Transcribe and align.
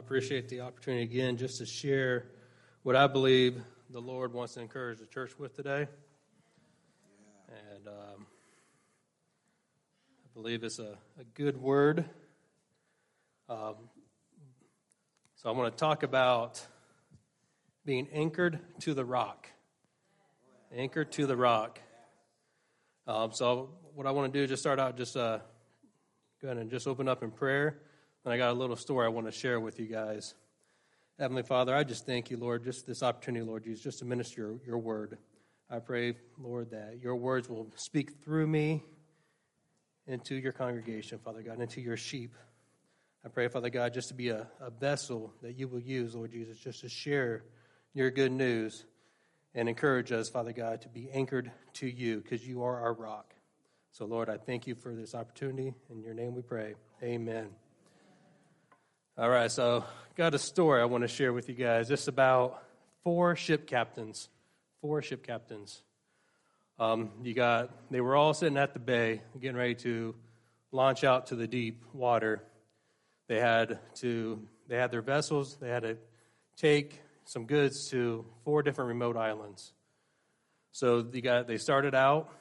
appreciate 0.00 0.48
the 0.48 0.62
opportunity 0.62 1.02
again 1.02 1.36
just 1.36 1.58
to 1.58 1.66
share 1.66 2.28
what 2.84 2.96
I 2.96 3.06
believe 3.06 3.60
the 3.90 4.00
Lord 4.00 4.32
wants 4.32 4.54
to 4.54 4.60
encourage 4.60 4.98
the 4.98 5.04
church 5.04 5.38
with 5.38 5.54
today. 5.54 5.86
And 7.48 7.86
um, 7.86 8.26
I 10.24 10.28
believe 10.32 10.64
it's 10.64 10.78
a, 10.78 10.96
a 11.18 11.24
good 11.34 11.60
word. 11.60 12.06
Um, 13.50 13.74
so 15.34 15.50
I 15.50 15.52
want 15.52 15.70
to 15.70 15.78
talk 15.78 16.02
about 16.02 16.66
being 17.84 18.08
anchored 18.10 18.58
to 18.80 18.94
the 18.94 19.04
rock. 19.04 19.48
Anchored 20.74 21.12
to 21.12 21.26
the 21.26 21.36
rock. 21.36 21.78
Um, 23.06 23.32
so 23.32 23.68
what 23.94 24.06
I 24.06 24.12
want 24.12 24.32
to 24.32 24.38
do 24.38 24.44
is 24.44 24.48
just 24.48 24.62
start 24.62 24.80
out, 24.80 24.96
just 24.96 25.14
uh, 25.14 25.40
go 26.40 26.48
ahead 26.48 26.56
and 26.56 26.70
just 26.70 26.86
open 26.86 27.06
up 27.06 27.22
in 27.22 27.30
prayer. 27.30 27.82
And 28.24 28.34
I 28.34 28.36
got 28.36 28.50
a 28.50 28.52
little 28.52 28.76
story 28.76 29.06
I 29.06 29.08
want 29.08 29.26
to 29.26 29.32
share 29.32 29.60
with 29.60 29.80
you 29.80 29.86
guys. 29.86 30.34
Heavenly 31.18 31.42
Father, 31.42 31.74
I 31.74 31.84
just 31.84 32.06
thank 32.06 32.30
you, 32.30 32.36
Lord, 32.36 32.64
just 32.64 32.86
this 32.86 33.02
opportunity, 33.02 33.44
Lord 33.44 33.64
Jesus, 33.64 33.82
just 33.82 33.98
to 34.00 34.04
minister 34.04 34.40
your, 34.40 34.60
your 34.66 34.78
word. 34.78 35.18
I 35.70 35.78
pray, 35.78 36.14
Lord, 36.38 36.70
that 36.70 36.98
your 37.00 37.16
words 37.16 37.48
will 37.48 37.70
speak 37.76 38.22
through 38.22 38.46
me 38.46 38.82
into 40.06 40.34
your 40.34 40.52
congregation, 40.52 41.18
Father 41.18 41.42
God, 41.42 41.60
into 41.60 41.80
your 41.80 41.96
sheep. 41.96 42.34
I 43.24 43.28
pray, 43.28 43.48
Father 43.48 43.70
God, 43.70 43.94
just 43.94 44.08
to 44.08 44.14
be 44.14 44.30
a, 44.30 44.46
a 44.60 44.70
vessel 44.70 45.32
that 45.42 45.58
you 45.58 45.68
will 45.68 45.80
use, 45.80 46.14
Lord 46.14 46.32
Jesus, 46.32 46.58
just 46.58 46.80
to 46.80 46.88
share 46.88 47.44
your 47.94 48.10
good 48.10 48.32
news 48.32 48.84
and 49.54 49.68
encourage 49.68 50.12
us, 50.12 50.28
Father 50.28 50.52
God, 50.52 50.80
to 50.82 50.88
be 50.88 51.10
anchored 51.10 51.50
to 51.74 51.86
you 51.86 52.20
because 52.20 52.46
you 52.46 52.62
are 52.62 52.80
our 52.80 52.94
rock. 52.94 53.34
So, 53.92 54.04
Lord, 54.04 54.28
I 54.28 54.36
thank 54.36 54.66
you 54.66 54.74
for 54.74 54.94
this 54.94 55.14
opportunity. 55.14 55.74
In 55.90 56.00
your 56.02 56.14
name 56.14 56.34
we 56.34 56.42
pray. 56.42 56.74
Amen. 57.02 57.50
All 59.18 59.28
right, 59.28 59.50
so 59.50 59.84
got 60.16 60.34
a 60.34 60.38
story 60.38 60.80
I 60.80 60.84
want 60.84 61.02
to 61.02 61.08
share 61.08 61.32
with 61.32 61.48
you 61.48 61.54
guys. 61.54 61.90
It's 61.90 62.06
about 62.06 62.62
four 63.02 63.34
ship 63.34 63.66
captains. 63.66 64.28
Four 64.80 65.02
ship 65.02 65.26
captains. 65.26 65.82
Um, 66.78 67.10
you 67.22 67.34
got 67.34 67.70
they 67.90 68.00
were 68.00 68.14
all 68.14 68.32
sitting 68.32 68.56
at 68.56 68.72
the 68.72 68.78
bay, 68.78 69.20
getting 69.38 69.56
ready 69.56 69.74
to 69.76 70.14
launch 70.70 71.02
out 71.02 71.26
to 71.26 71.34
the 71.34 71.46
deep 71.46 71.84
water. 71.92 72.42
They 73.26 73.40
had 73.40 73.80
to 73.96 74.40
they 74.68 74.76
had 74.76 74.92
their 74.92 75.02
vessels. 75.02 75.56
They 75.60 75.68
had 75.68 75.82
to 75.82 75.98
take 76.56 77.02
some 77.24 77.46
goods 77.46 77.90
to 77.90 78.24
four 78.44 78.62
different 78.62 78.88
remote 78.88 79.16
islands. 79.16 79.72
So 80.72 81.04
you 81.12 81.20
got 81.20 81.48
they 81.48 81.58
started 81.58 81.96
out. 81.96 82.32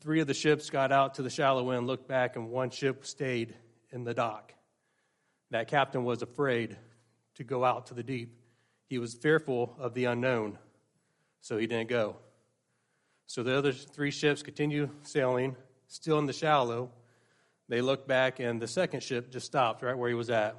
Three 0.00 0.20
of 0.20 0.26
the 0.28 0.34
ships 0.34 0.70
got 0.70 0.92
out 0.92 1.14
to 1.14 1.22
the 1.22 1.30
shallow 1.30 1.70
end, 1.70 1.88
looked 1.88 2.08
back, 2.08 2.36
and 2.36 2.50
one 2.50 2.70
ship 2.70 3.04
stayed 3.04 3.54
in 3.90 4.04
the 4.04 4.14
dock. 4.14 4.54
That 5.50 5.68
captain 5.68 6.04
was 6.04 6.22
afraid 6.22 6.76
to 7.36 7.44
go 7.44 7.64
out 7.64 7.86
to 7.86 7.94
the 7.94 8.02
deep. 8.02 8.34
He 8.88 8.98
was 8.98 9.14
fearful 9.14 9.74
of 9.78 9.94
the 9.94 10.04
unknown, 10.06 10.58
so 11.40 11.56
he 11.56 11.66
didn't 11.66 11.88
go. 11.88 12.16
So 13.26 13.42
the 13.42 13.56
other 13.56 13.72
three 13.72 14.10
ships 14.10 14.42
continue 14.42 14.90
sailing, 15.02 15.56
still 15.86 16.18
in 16.18 16.26
the 16.26 16.32
shallow. 16.32 16.90
They 17.68 17.80
look 17.80 18.06
back, 18.06 18.40
and 18.40 18.60
the 18.60 18.68
second 18.68 19.02
ship 19.02 19.30
just 19.30 19.46
stopped 19.46 19.82
right 19.82 19.96
where 19.96 20.08
he 20.08 20.14
was 20.14 20.30
at. 20.30 20.56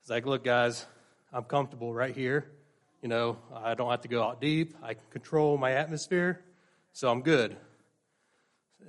It's 0.00 0.10
like, 0.10 0.26
look, 0.26 0.44
guys, 0.44 0.86
I'm 1.32 1.44
comfortable 1.44 1.92
right 1.92 2.14
here. 2.14 2.50
You 3.02 3.08
know, 3.08 3.38
I 3.54 3.74
don't 3.74 3.90
have 3.90 4.00
to 4.02 4.08
go 4.08 4.22
out 4.22 4.40
deep. 4.40 4.74
I 4.82 4.94
can 4.94 5.02
control 5.10 5.58
my 5.58 5.72
atmosphere, 5.72 6.40
so 6.92 7.10
I'm 7.10 7.22
good. 7.22 7.56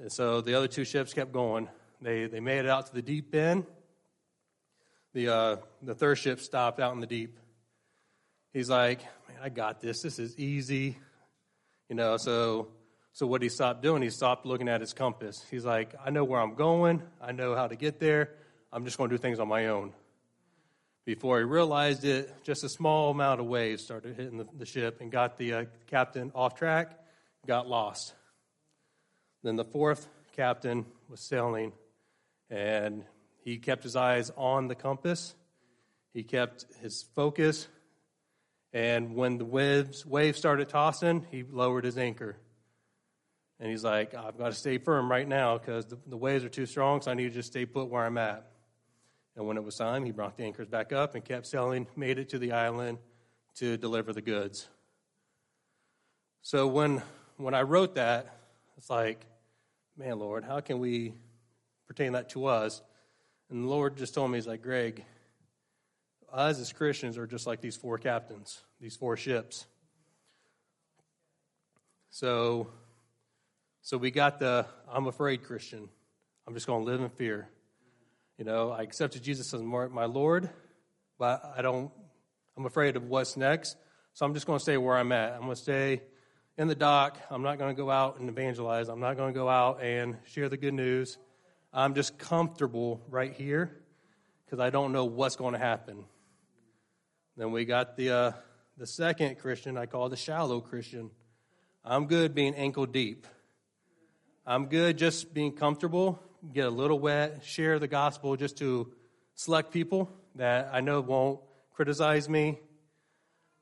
And 0.01 0.11
so 0.11 0.41
the 0.41 0.55
other 0.55 0.67
two 0.67 0.85
ships 0.85 1.13
kept 1.13 1.31
going. 1.31 1.69
They, 2.01 2.25
they 2.25 2.39
made 2.39 2.59
it 2.59 2.69
out 2.69 2.87
to 2.87 2.93
the 2.93 3.01
deep 3.01 3.33
end 3.33 3.65
the, 5.13 5.33
uh, 5.33 5.55
the 5.81 5.95
third 5.95 6.15
ship 6.15 6.39
stopped 6.39 6.79
out 6.79 6.93
in 6.93 6.99
the 6.99 7.07
deep. 7.07 7.37
He's 8.51 8.69
like, 8.69 9.01
man, 9.27 9.37
I 9.41 9.49
got 9.49 9.81
this. 9.81 10.01
This 10.01 10.19
is 10.19 10.37
easy. 10.37 10.97
You 11.89 11.95
know, 11.95 12.17
so, 12.17 12.69
so 13.13 13.27
what 13.27 13.41
he 13.41 13.49
stopped 13.49 13.81
doing, 13.81 14.01
he 14.01 14.09
stopped 14.09 14.45
looking 14.45 14.69
at 14.69 14.81
his 14.81 14.93
compass. 14.93 15.43
He's 15.49 15.65
like, 15.65 15.95
I 16.03 16.09
know 16.09 16.23
where 16.23 16.41
I'm 16.41 16.55
going. 16.55 17.01
I 17.21 17.31
know 17.31 17.55
how 17.55 17.67
to 17.67 17.75
get 17.75 17.99
there. 17.99 18.31
I'm 18.71 18.85
just 18.85 18.97
going 18.97 19.09
to 19.09 19.15
do 19.15 19.21
things 19.21 19.39
on 19.39 19.47
my 19.47 19.67
own. 19.67 19.93
Before 21.05 21.37
he 21.37 21.43
realized 21.43 22.05
it, 22.05 22.33
just 22.43 22.63
a 22.63 22.69
small 22.69 23.11
amount 23.11 23.41
of 23.41 23.45
waves 23.45 23.83
started 23.83 24.15
hitting 24.15 24.37
the, 24.37 24.47
the 24.57 24.65
ship 24.65 25.01
and 25.01 25.11
got 25.11 25.37
the 25.37 25.53
uh, 25.53 25.65
captain 25.87 26.31
off 26.33 26.55
track, 26.55 26.97
got 27.45 27.67
lost. 27.67 28.13
Then 29.43 29.57
the 29.57 29.65
fourth 29.65 30.07
captain 30.35 30.85
was 31.09 31.19
sailing, 31.19 31.73
and 32.49 33.03
he 33.43 33.57
kept 33.57 33.83
his 33.83 33.95
eyes 33.95 34.31
on 34.37 34.67
the 34.67 34.75
compass. 34.75 35.35
He 36.13 36.23
kept 36.23 36.65
his 36.81 37.03
focus. 37.15 37.67
And 38.71 39.15
when 39.15 39.37
the 39.37 39.45
waves, 39.45 40.05
waves 40.05 40.37
started 40.37 40.69
tossing, 40.69 41.25
he 41.29 41.43
lowered 41.43 41.83
his 41.83 41.97
anchor. 41.97 42.37
And 43.59 43.69
he's 43.69 43.83
like, 43.83 44.13
I've 44.15 44.37
got 44.37 44.49
to 44.49 44.55
stay 44.55 44.77
firm 44.77 45.09
right 45.09 45.27
now 45.27 45.57
because 45.57 45.85
the, 45.85 45.97
the 46.07 46.17
waves 46.17 46.43
are 46.43 46.49
too 46.49 46.65
strong, 46.65 47.01
so 47.01 47.11
I 47.11 47.13
need 47.13 47.25
to 47.25 47.29
just 47.29 47.51
stay 47.51 47.65
put 47.65 47.87
where 47.87 48.03
I'm 48.03 48.17
at. 48.17 48.45
And 49.35 49.47
when 49.47 49.57
it 49.57 49.63
was 49.63 49.75
time, 49.75 50.05
he 50.05 50.11
brought 50.11 50.37
the 50.37 50.43
anchors 50.43 50.67
back 50.67 50.91
up 50.91 51.15
and 51.15 51.23
kept 51.23 51.47
sailing, 51.47 51.87
made 51.95 52.19
it 52.19 52.29
to 52.29 52.39
the 52.39 52.51
island 52.51 52.97
to 53.55 53.77
deliver 53.77 54.13
the 54.13 54.21
goods. 54.21 54.67
So 56.41 56.67
when, 56.67 57.01
when 57.37 57.53
I 57.53 57.61
wrote 57.61 57.95
that, 57.95 58.35
it's 58.77 58.89
like, 58.89 59.25
man, 59.97 60.19
Lord, 60.19 60.43
how 60.43 60.59
can 60.59 60.79
we 60.79 61.13
pertain 61.87 62.13
that 62.13 62.29
to 62.29 62.45
us? 62.47 62.81
And 63.53 63.65
the 63.65 63.69
Lord 63.69 63.97
just 63.97 64.15
told 64.15 64.31
me, 64.31 64.37
He's 64.39 64.47
like, 64.47 64.63
Greg, 64.63 65.05
us 66.33 66.59
as 66.59 66.73
Christians 66.73 67.19
are 67.19 67.27
just 67.27 67.45
like 67.45 67.61
these 67.61 67.75
four 67.75 67.99
captains, 67.99 68.63
these 68.81 68.95
four 68.95 69.15
ships. 69.15 69.67
So, 72.09 72.67
so 73.83 73.97
we 73.97 74.09
got 74.09 74.39
the 74.39 74.65
I'm 74.91 75.05
afraid 75.05 75.43
Christian. 75.43 75.87
I'm 76.47 76.55
just 76.55 76.65
going 76.65 76.83
to 76.83 76.91
live 76.91 76.99
in 76.99 77.09
fear. 77.09 77.47
You 78.39 78.45
know, 78.45 78.71
I 78.71 78.81
accepted 78.81 79.21
Jesus 79.21 79.53
as 79.53 79.61
my 79.61 80.05
Lord, 80.05 80.49
but 81.19 81.53
I 81.55 81.61
don't, 81.61 81.91
I'm 82.57 82.65
afraid 82.65 82.95
of 82.95 83.03
what's 83.07 83.37
next. 83.37 83.77
So 84.15 84.25
I'm 84.25 84.33
just 84.33 84.47
going 84.47 84.57
to 84.57 84.63
stay 84.63 84.77
where 84.77 84.97
I'm 84.97 85.11
at. 85.11 85.33
I'm 85.33 85.41
going 85.41 85.51
to 85.51 85.61
stay 85.61 86.01
in 86.57 86.67
the 86.67 86.75
dock. 86.75 87.19
I'm 87.29 87.43
not 87.43 87.59
going 87.59 87.75
to 87.75 87.79
go 87.79 87.91
out 87.91 88.19
and 88.19 88.29
evangelize. 88.29 88.89
I'm 88.89 88.99
not 88.99 89.15
going 89.15 89.31
to 89.31 89.39
go 89.39 89.47
out 89.47 89.83
and 89.83 90.17
share 90.25 90.49
the 90.49 90.57
good 90.57 90.73
news. 90.73 91.19
I'm 91.73 91.95
just 91.95 92.19
comfortable 92.19 93.01
right 93.09 93.33
here 93.33 93.75
because 94.45 94.59
I 94.59 94.69
don't 94.69 94.91
know 94.91 95.05
what's 95.05 95.35
going 95.35 95.53
to 95.53 95.59
happen. 95.59 96.05
Then 97.35 97.51
we 97.51 97.65
got 97.65 97.97
the, 97.97 98.11
uh, 98.11 98.31
the 98.77 98.85
second 98.85 99.39
Christian, 99.39 99.75
I 99.75 99.87
call 99.87 100.09
the 100.09 100.15
shallow 100.15 100.61
Christian. 100.61 101.09
I'm 101.83 102.05
good 102.05 102.35
being 102.35 102.53
ankle 102.53 102.85
deep. 102.85 103.25
I'm 104.45 104.67
good 104.67 104.97
just 104.99 105.33
being 105.33 105.53
comfortable, 105.53 106.19
get 106.53 106.67
a 106.67 106.69
little 106.69 106.99
wet, 106.99 107.43
share 107.43 107.79
the 107.79 107.87
gospel 107.87 108.35
just 108.35 108.57
to 108.57 108.93
select 109.33 109.73
people 109.73 110.11
that 110.35 110.69
I 110.71 110.81
know 110.81 111.01
won't 111.01 111.39
criticize 111.73 112.29
me. 112.29 112.59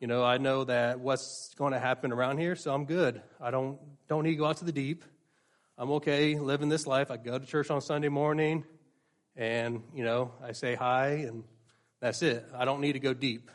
You 0.01 0.07
know, 0.07 0.21
I 0.23 0.37
know 0.37 0.65
that 0.65 0.99
what's 0.99 1.53
going 1.55 1.71
to 1.71 1.79
happen 1.79 2.11
around 2.11 2.39
here, 2.39 2.57
so 2.57 2.73
I'm 2.73 2.85
good. 2.85 3.21
I 3.39 3.51
don't 3.51 3.79
don't 4.09 4.23
need 4.23 4.31
to 4.31 4.37
go 4.37 4.45
out 4.45 4.57
to 4.57 4.65
the 4.65 4.71
deep. 4.71 5.05
I'm 5.81 5.89
okay 5.93 6.37
living 6.37 6.69
this 6.69 6.85
life. 6.85 7.09
I 7.09 7.17
go 7.17 7.39
to 7.39 7.43
church 7.43 7.71
on 7.71 7.81
Sunday 7.81 8.07
morning 8.07 8.65
and, 9.35 9.81
you 9.95 10.03
know, 10.03 10.31
I 10.43 10.51
say 10.51 10.75
hi 10.75 11.25
and 11.25 11.43
that's 11.99 12.21
it. 12.21 12.47
I 12.55 12.65
don't 12.65 12.81
need 12.81 12.93
to 12.93 12.99
go 12.99 13.15
deep. 13.15 13.49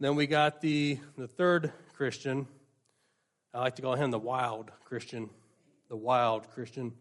Then 0.00 0.16
we 0.16 0.26
got 0.26 0.60
the, 0.60 0.98
the 1.16 1.26
third 1.26 1.72
Christian. 1.94 2.46
I 3.54 3.60
like 3.60 3.76
to 3.76 3.82
call 3.82 3.94
him 3.94 4.10
the 4.10 4.18
wild 4.18 4.70
Christian. 4.84 5.30
The 5.88 5.96
wild 5.96 6.50
Christian. 6.50 6.92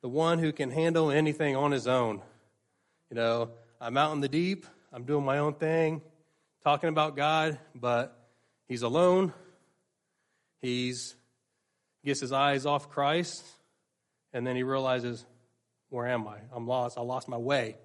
The 0.00 0.08
one 0.08 0.40
who 0.40 0.50
can 0.50 0.72
handle 0.72 1.12
anything 1.12 1.54
on 1.54 1.70
his 1.70 1.86
own. 1.86 2.22
You 3.08 3.14
know, 3.14 3.50
I'm 3.80 3.96
out 3.96 4.12
in 4.14 4.20
the 4.20 4.28
deep, 4.28 4.66
I'm 4.92 5.04
doing 5.04 5.24
my 5.24 5.38
own 5.38 5.54
thing, 5.54 6.02
talking 6.64 6.88
about 6.88 7.14
God, 7.14 7.60
but 7.72 8.18
he's 8.66 8.82
alone. 8.82 9.32
He's 10.60 11.14
gets 12.04 12.20
his 12.20 12.32
eyes 12.32 12.66
off 12.66 12.90
Christ, 12.90 13.44
and 14.32 14.46
then 14.46 14.56
he 14.56 14.62
realizes, 14.62 15.24
where 15.88 16.06
am 16.06 16.26
I? 16.26 16.38
I'm 16.52 16.66
lost. 16.66 16.98
I 16.98 17.02
lost 17.02 17.28
my 17.28 17.36
way 17.36 17.76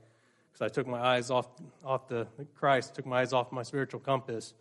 because 0.51 0.65
I 0.65 0.73
took 0.73 0.87
my 0.87 0.99
eyes 0.99 1.29
off, 1.29 1.47
off 1.83 2.07
the 2.07 2.27
Christ, 2.55 2.95
took 2.95 3.05
my 3.05 3.19
eyes 3.19 3.33
off 3.33 3.51
my 3.51 3.63
spiritual 3.63 3.99
compass. 3.99 4.53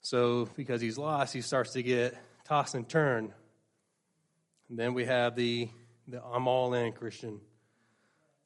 So 0.00 0.48
because 0.56 0.80
he's 0.80 0.98
lost, 0.98 1.34
he 1.34 1.42
starts 1.42 1.72
to 1.72 1.82
get 1.82 2.16
tossed 2.44 2.74
and 2.74 2.88
turned. 2.88 3.32
And 4.68 4.78
then 4.78 4.94
we 4.94 5.04
have 5.04 5.36
the, 5.36 5.68
the 6.08 6.22
I'm 6.24 6.48
all 6.48 6.74
in 6.74 6.92
Christian, 6.92 7.40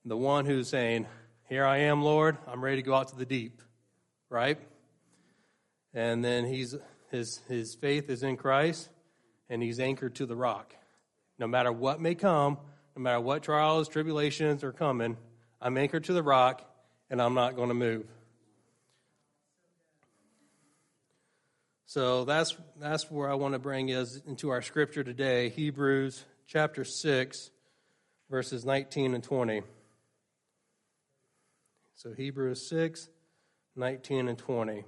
the 0.04 0.16
one 0.16 0.44
who's 0.44 0.68
saying, 0.68 1.06
Here 1.48 1.64
I 1.64 1.78
am, 1.78 2.02
Lord, 2.02 2.36
I'm 2.46 2.62
ready 2.62 2.76
to 2.76 2.82
go 2.82 2.94
out 2.94 3.08
to 3.08 3.16
the 3.16 3.26
deep, 3.26 3.62
right? 4.28 4.58
And 5.94 6.24
then 6.24 6.46
he's, 6.46 6.74
his, 7.10 7.40
his 7.48 7.74
faith 7.74 8.10
is 8.10 8.22
in 8.22 8.36
Christ 8.36 8.88
and 9.50 9.62
he's 9.62 9.78
anchored 9.78 10.14
to 10.14 10.26
the 10.26 10.36
rock. 10.36 10.74
No 11.38 11.46
matter 11.46 11.70
what 11.70 12.00
may 12.00 12.14
come, 12.14 12.56
no 12.96 13.02
matter 13.02 13.20
what 13.20 13.42
trials, 13.42 13.88
tribulations 13.88 14.64
are 14.64 14.72
coming, 14.72 15.18
I'm 15.60 15.76
anchored 15.76 16.04
to 16.04 16.14
the 16.14 16.22
rock, 16.22 16.62
and 17.10 17.20
I'm 17.20 17.34
not 17.34 17.56
going 17.56 17.68
to 17.68 17.74
move. 17.74 18.06
So 21.84 22.24
that's 22.24 22.56
that's 22.78 23.10
where 23.10 23.28
I 23.28 23.34
want 23.34 23.54
to 23.54 23.58
bring 23.58 23.88
is 23.88 24.22
into 24.26 24.50
our 24.50 24.62
scripture 24.62 25.02
today, 25.02 25.48
Hebrews 25.50 26.24
chapter 26.46 26.84
6 26.84 27.50
verses 28.30 28.64
19 28.64 29.14
and 29.14 29.24
20. 29.24 29.62
So 31.96 32.12
Hebrews 32.12 32.68
6 32.68 33.08
19 33.76 34.28
and 34.28 34.38
20. 34.38 34.84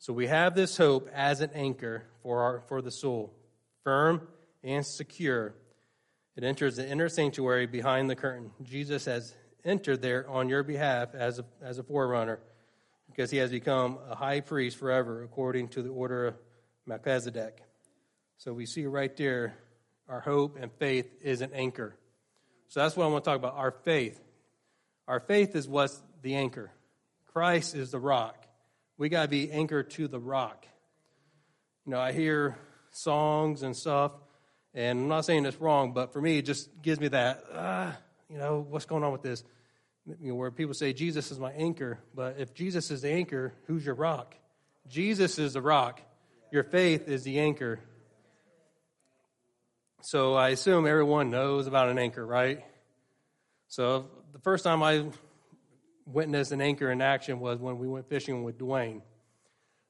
So 0.00 0.14
we 0.14 0.28
have 0.28 0.54
this 0.54 0.78
hope 0.78 1.10
as 1.12 1.42
an 1.42 1.50
anchor 1.54 2.06
for 2.22 2.40
our 2.40 2.60
for 2.68 2.80
the 2.80 2.90
soul, 2.90 3.34
firm 3.84 4.26
and 4.64 4.84
secure. 4.84 5.54
It 6.36 6.42
enters 6.42 6.76
the 6.76 6.88
inner 6.88 7.10
sanctuary 7.10 7.66
behind 7.66 8.08
the 8.08 8.16
curtain. 8.16 8.50
Jesus 8.62 9.04
has 9.04 9.34
entered 9.62 10.00
there 10.00 10.26
on 10.30 10.48
your 10.48 10.62
behalf 10.62 11.14
as 11.14 11.38
a, 11.38 11.44
as 11.62 11.78
a 11.78 11.82
forerunner 11.82 12.40
because 13.10 13.30
he 13.30 13.36
has 13.36 13.50
become 13.50 13.98
a 14.08 14.14
high 14.14 14.40
priest 14.40 14.78
forever 14.78 15.22
according 15.22 15.68
to 15.68 15.82
the 15.82 15.90
order 15.90 16.28
of 16.28 16.34
Melchizedek. 16.86 17.62
So 18.38 18.54
we 18.54 18.64
see 18.64 18.86
right 18.86 19.14
there 19.18 19.54
our 20.08 20.20
hope 20.20 20.56
and 20.58 20.72
faith 20.78 21.12
is 21.20 21.42
an 21.42 21.52
anchor. 21.52 21.94
So 22.68 22.80
that's 22.80 22.96
what 22.96 23.04
I 23.04 23.08
want 23.08 23.24
to 23.24 23.30
talk 23.30 23.38
about 23.38 23.54
our 23.54 23.70
faith. 23.70 24.18
Our 25.06 25.20
faith 25.20 25.54
is 25.54 25.68
what's 25.68 26.00
the 26.22 26.36
anchor. 26.36 26.72
Christ 27.26 27.74
is 27.74 27.90
the 27.90 27.98
rock. 27.98 28.39
We 29.00 29.08
got 29.08 29.22
to 29.22 29.28
be 29.28 29.50
anchored 29.50 29.88
to 29.92 30.08
the 30.08 30.20
rock. 30.20 30.66
You 31.86 31.92
know, 31.92 31.98
I 31.98 32.12
hear 32.12 32.58
songs 32.90 33.62
and 33.62 33.74
stuff, 33.74 34.12
and 34.74 35.00
I'm 35.00 35.08
not 35.08 35.24
saying 35.24 35.46
it's 35.46 35.58
wrong, 35.58 35.94
but 35.94 36.12
for 36.12 36.20
me, 36.20 36.36
it 36.36 36.42
just 36.42 36.82
gives 36.82 37.00
me 37.00 37.08
that, 37.08 37.42
ah, 37.54 37.96
you 38.28 38.36
know, 38.36 38.60
what's 38.68 38.84
going 38.84 39.02
on 39.02 39.10
with 39.10 39.22
this? 39.22 39.42
You 40.06 40.32
know, 40.32 40.34
where 40.34 40.50
people 40.50 40.74
say, 40.74 40.92
Jesus 40.92 41.30
is 41.30 41.38
my 41.38 41.50
anchor, 41.52 41.98
but 42.14 42.36
if 42.38 42.52
Jesus 42.52 42.90
is 42.90 43.00
the 43.00 43.08
anchor, 43.08 43.54
who's 43.66 43.86
your 43.86 43.94
rock? 43.94 44.34
Jesus 44.86 45.38
is 45.38 45.54
the 45.54 45.62
rock. 45.62 46.02
Your 46.52 46.64
faith 46.64 47.08
is 47.08 47.22
the 47.22 47.40
anchor. 47.40 47.80
So 50.02 50.34
I 50.34 50.50
assume 50.50 50.86
everyone 50.86 51.30
knows 51.30 51.66
about 51.66 51.88
an 51.88 51.98
anchor, 51.98 52.26
right? 52.26 52.62
So 53.68 54.10
the 54.34 54.40
first 54.40 54.62
time 54.62 54.82
I 54.82 55.06
witnessed 56.12 56.52
an 56.52 56.60
anchor 56.60 56.90
in 56.90 57.00
action 57.00 57.40
was 57.40 57.58
when 57.58 57.78
we 57.78 57.88
went 57.88 58.08
fishing 58.08 58.44
with 58.44 58.58
Dwayne. 58.58 59.02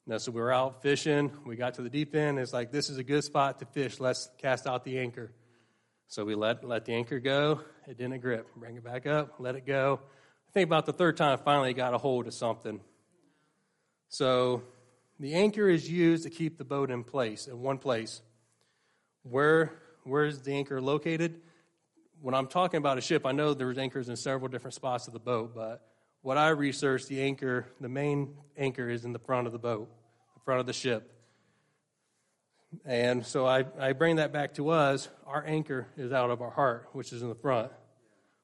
Now, 0.07 0.19
so 0.19 0.33
we 0.33 0.41
were 0.41 0.53
out 0.53 0.83
fishing. 0.83 1.31
We 1.47 1.57
got 1.57 1.75
to 1.75 1.83
the 1.83 1.91
deep 1.91 2.15
end. 2.15 2.39
It's 2.39 2.53
like, 2.53 2.73
this 2.73 2.91
is 2.91 2.99
a 2.99 3.05
good 3.05 3.23
spot 3.23 3.59
to 3.61 3.67
fish. 3.67 4.01
Let's 4.01 4.31
cast 4.39 4.67
out 4.67 4.85
the 4.85 4.99
anchor. 4.99 5.33
So 6.09 6.25
we 6.25 6.35
let, 6.35 6.65
let 6.65 6.85
the 6.85 6.95
anchor 6.95 7.21
go. 7.21 7.61
It 7.87 7.97
didn't 7.97 8.21
grip. 8.21 8.49
Bring 8.57 8.77
it 8.77 8.85
back 8.85 9.07
up, 9.07 9.35
let 9.39 9.55
it 9.55 9.67
go. 9.67 10.01
I 10.49 10.53
think 10.53 10.67
about 10.67 10.87
the 10.87 10.93
third 10.93 11.17
time, 11.17 11.35
I 11.35 11.37
finally 11.37 11.75
got 11.75 11.95
a 11.95 11.99
hold 11.99 12.27
of 12.27 12.35
something. 12.35 12.81
So 14.09 14.65
the 15.21 15.35
anchor 15.35 15.69
is 15.69 15.89
used 15.89 16.25
to 16.25 16.31
keep 16.31 16.59
the 16.59 16.65
boat 16.65 16.91
in 16.91 17.05
place, 17.05 17.47
in 17.47 17.61
one 17.61 17.79
place. 17.79 18.23
Where, 19.23 19.71
where 20.03 20.25
is 20.25 20.43
the 20.43 20.53
anchor 20.53 20.81
located? 20.81 21.41
When 22.21 22.35
I'm 22.35 22.49
talking 22.49 22.79
about 22.79 22.99
a 22.99 23.01
ship, 23.01 23.25
I 23.25 23.31
know 23.31 23.55
there's 23.55 23.79
anchors 23.79 24.09
in 24.09 24.17
several 24.17 24.49
different 24.49 24.75
spots 24.75 25.07
of 25.07 25.13
the 25.13 25.21
boat, 25.21 25.55
but 25.55 25.87
what 26.23 26.37
I 26.37 26.49
researched, 26.51 27.09
the 27.09 27.23
anchor, 27.23 27.67
the 27.81 27.89
main 27.89 28.35
anchor 28.57 28.89
is 28.89 29.05
in 29.05 29.13
the 29.13 29.19
front 29.19 29.47
of 29.47 29.53
the 29.53 29.59
boat, 29.59 29.91
the 30.35 30.41
front 30.45 30.61
of 30.61 30.67
the 30.67 30.73
ship. 30.73 31.13
And 32.85 33.27
so 33.27 33.47
I, 33.47 33.65
I 33.79 33.93
bring 33.93 34.17
that 34.17 34.33
back 34.33 34.55
to 34.55 34.71
us. 34.71 35.09
Our 35.27 35.45
anchor 35.45 35.89
is 35.97 36.13
out 36.13 36.31
of 36.31 36.41
our 36.41 36.51
heart, 36.51 36.89
which 36.93 37.13
is 37.13 37.23
in 37.23 37.29
the 37.29 37.35
front. 37.35 37.73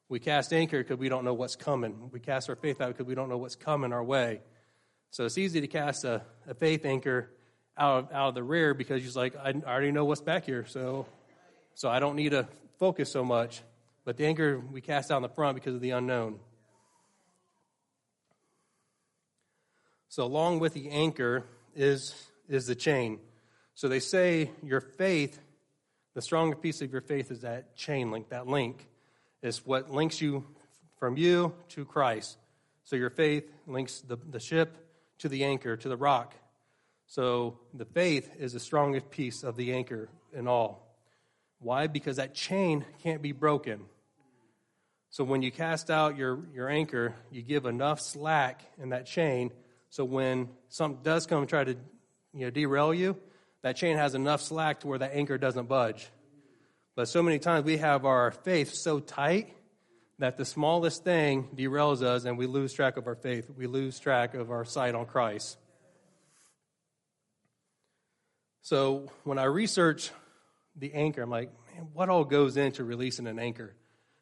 We 0.09 0.19
cast 0.19 0.53
anchor 0.53 0.79
because 0.79 0.97
we 0.97 1.09
don't 1.09 1.23
know 1.23 1.33
what's 1.33 1.55
coming. 1.55 2.09
We 2.11 2.19
cast 2.19 2.49
our 2.49 2.55
faith 2.55 2.81
out 2.81 2.89
because 2.89 3.05
we 3.05 3.15
don't 3.15 3.29
know 3.29 3.37
what's 3.37 3.55
coming 3.55 3.93
our 3.93 4.03
way. 4.03 4.41
So 5.11 5.25
it's 5.25 5.37
easy 5.37 5.61
to 5.61 5.67
cast 5.67 6.03
a, 6.03 6.21
a 6.47 6.53
faith 6.53 6.85
anchor 6.85 7.29
out 7.77 8.05
of, 8.05 8.11
out 8.11 8.29
of 8.29 8.35
the 8.35 8.43
rear 8.43 8.73
because 8.73 9.03
you're 9.03 9.13
like, 9.13 9.35
I, 9.35 9.53
already 9.65 9.91
know 9.91 10.05
what's 10.05 10.21
back 10.21 10.45
here, 10.45 10.65
so 10.65 11.05
so 11.73 11.89
I 11.89 11.99
don't 11.99 12.15
need 12.15 12.29
to 12.29 12.47
focus 12.79 13.11
so 13.11 13.23
much. 13.23 13.61
But 14.03 14.17
the 14.17 14.25
anchor 14.25 14.59
we 14.59 14.81
cast 14.81 15.11
out 15.11 15.17
in 15.17 15.23
the 15.23 15.29
front 15.29 15.55
because 15.55 15.75
of 15.75 15.81
the 15.81 15.91
unknown. 15.91 16.39
So 20.17 20.23
along 20.23 20.61
with 20.61 20.73
the 20.73 20.89
anchor 20.89 21.43
is 21.75 22.15
is 22.49 22.65
the 22.65 22.73
chain. 22.73 23.19
So 23.75 23.87
they 23.87 23.99
say 23.99 24.49
your 24.63 24.81
faith, 24.81 25.39
the 26.15 26.23
stronger 26.23 26.55
piece 26.55 26.81
of 26.81 26.91
your 26.91 27.01
faith 27.01 27.29
is 27.29 27.41
that 27.41 27.75
chain 27.75 28.09
link, 28.09 28.29
that 28.29 28.47
link. 28.47 28.87
is 29.43 29.63
what 29.63 29.91
links 29.91 30.19
you 30.19 30.43
from 30.97 31.17
you 31.17 31.53
to 31.69 31.85
Christ. 31.85 32.35
So 32.83 32.95
your 32.95 33.11
faith 33.11 33.43
links 33.67 34.01
the, 34.01 34.17
the 34.31 34.39
ship 34.39 34.75
to 35.19 35.29
the 35.29 35.43
anchor, 35.43 35.77
to 35.77 35.87
the 35.87 35.95
rock. 35.97 36.33
So 37.05 37.59
the 37.75 37.85
faith 37.85 38.31
is 38.39 38.53
the 38.53 38.59
strongest 38.59 39.11
piece 39.11 39.43
of 39.43 39.55
the 39.55 39.71
anchor 39.71 40.09
in 40.33 40.47
all. 40.47 40.97
Why? 41.59 41.85
Because 41.85 42.15
that 42.15 42.33
chain 42.33 42.85
can't 43.03 43.21
be 43.21 43.33
broken. 43.33 43.81
So 45.11 45.23
when 45.23 45.43
you 45.43 45.51
cast 45.51 45.91
out 45.91 46.17
your, 46.17 46.39
your 46.55 46.69
anchor, 46.69 47.13
you 47.29 47.43
give 47.43 47.67
enough 47.67 48.01
slack 48.01 48.63
in 48.81 48.89
that 48.89 49.05
chain 49.05 49.51
so 49.89 50.03
when 50.05 50.49
something 50.69 51.01
does 51.03 51.25
come 51.25 51.39
and 51.39 51.49
try 51.49 51.63
to 51.63 51.75
you 52.33 52.45
know, 52.45 52.49
derail 52.49 52.93
you, 52.93 53.17
that 53.63 53.75
chain 53.75 53.97
has 53.97 54.15
enough 54.15 54.41
slack 54.41 54.81
to 54.81 54.87
where 54.87 54.99
that 54.99 55.13
anchor 55.13 55.37
doesn't 55.37 55.67
budge. 55.67 56.09
But 56.95 57.07
so 57.07 57.21
many 57.21 57.39
times 57.39 57.65
we 57.65 57.77
have 57.77 58.05
our 58.05 58.31
faith 58.31 58.73
so 58.73 58.99
tight 58.99 59.53
that 60.19 60.37
the 60.37 60.45
smallest 60.45 61.03
thing 61.03 61.49
derails 61.55 62.01
us 62.01 62.25
and 62.25 62.37
we 62.37 62.47
lose 62.47 62.73
track 62.73 62.97
of 62.97 63.07
our 63.07 63.15
faith. 63.15 63.49
We 63.55 63.67
lose 63.67 63.99
track 63.99 64.33
of 64.33 64.51
our 64.51 64.65
sight 64.65 64.95
on 64.95 65.05
Christ. 65.05 65.57
So 68.61 69.11
when 69.23 69.37
I 69.37 69.43
research 69.43 70.11
the 70.75 70.93
anchor, 70.93 71.21
I'm 71.21 71.29
like, 71.29 71.51
man, 71.73 71.87
what 71.93 72.09
all 72.09 72.25
goes 72.25 72.57
into 72.57 72.83
releasing 72.83 73.27
an 73.27 73.39
anchor? 73.39 73.75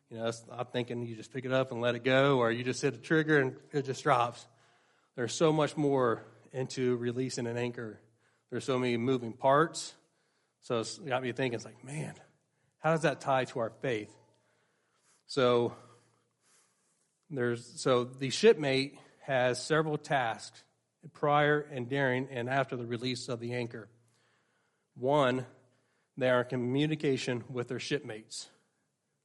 You 0.09 0.17
know, 0.17 0.31
I'm 0.51 0.65
thinking 0.67 1.05
you 1.05 1.15
just 1.15 1.33
pick 1.33 1.45
it 1.45 1.51
up 1.51 1.71
and 1.71 1.81
let 1.81 1.95
it 1.95 2.03
go, 2.03 2.37
or 2.37 2.51
you 2.51 2.63
just 2.63 2.81
hit 2.81 2.93
a 2.93 2.97
trigger 2.97 3.39
and 3.39 3.55
it 3.71 3.85
just 3.85 4.03
drops. 4.03 4.45
There's 5.15 5.33
so 5.33 5.51
much 5.51 5.77
more 5.77 6.23
into 6.51 6.95
releasing 6.97 7.47
an 7.47 7.57
anchor 7.57 7.99
there's 8.55 8.63
so 8.63 8.79
many 8.79 8.97
moving 8.97 9.33
parts. 9.33 9.93
So 10.61 10.79
it's 10.79 10.97
got 10.97 11.21
me 11.21 11.31
thinking, 11.31 11.55
it's 11.55 11.65
like, 11.65 11.83
man, 11.83 12.13
how 12.79 12.91
does 12.91 13.01
that 13.01 13.21
tie 13.21 13.45
to 13.45 13.59
our 13.59 13.71
faith? 13.81 14.15
So 15.27 15.75
there's 17.29 17.81
so 17.81 18.03
the 18.05 18.29
shipmate 18.29 18.97
has 19.23 19.63
several 19.63 19.97
tasks 19.97 20.63
prior 21.13 21.59
and 21.71 21.89
during 21.89 22.29
and 22.29 22.49
after 22.49 22.75
the 22.75 22.85
release 22.85 23.27
of 23.27 23.39
the 23.39 23.53
anchor. 23.53 23.89
One, 24.95 25.45
they 26.15 26.29
are 26.29 26.43
in 26.43 26.47
communication 26.47 27.43
with 27.49 27.67
their 27.67 27.79
shipmates. 27.79 28.47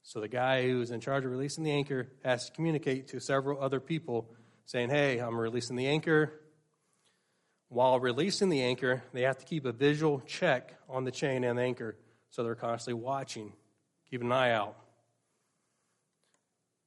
So 0.03 0.19
the 0.19 0.27
guy 0.27 0.63
who's 0.63 0.91
in 0.91 0.99
charge 0.99 1.23
of 1.23 1.31
releasing 1.31 1.63
the 1.63 1.71
anchor 1.71 2.09
has 2.25 2.47
to 2.47 2.51
communicate 2.51 3.07
to 3.09 3.21
several 3.21 3.63
other 3.63 3.79
people 3.79 4.33
saying, 4.71 4.89
Hey, 4.89 5.19
I'm 5.19 5.37
releasing 5.37 5.75
the 5.75 5.87
anchor. 5.87 6.31
While 7.67 7.99
releasing 7.99 8.47
the 8.47 8.61
anchor, 8.61 9.03
they 9.11 9.23
have 9.23 9.37
to 9.39 9.45
keep 9.45 9.65
a 9.65 9.73
visual 9.73 10.21
check 10.25 10.73
on 10.89 11.03
the 11.03 11.11
chain 11.11 11.43
and 11.43 11.59
the 11.59 11.63
anchor, 11.63 11.97
so 12.29 12.41
they're 12.41 12.55
constantly 12.55 13.01
watching, 13.01 13.51
keep 14.09 14.21
an 14.21 14.31
eye 14.31 14.51
out. 14.51 14.77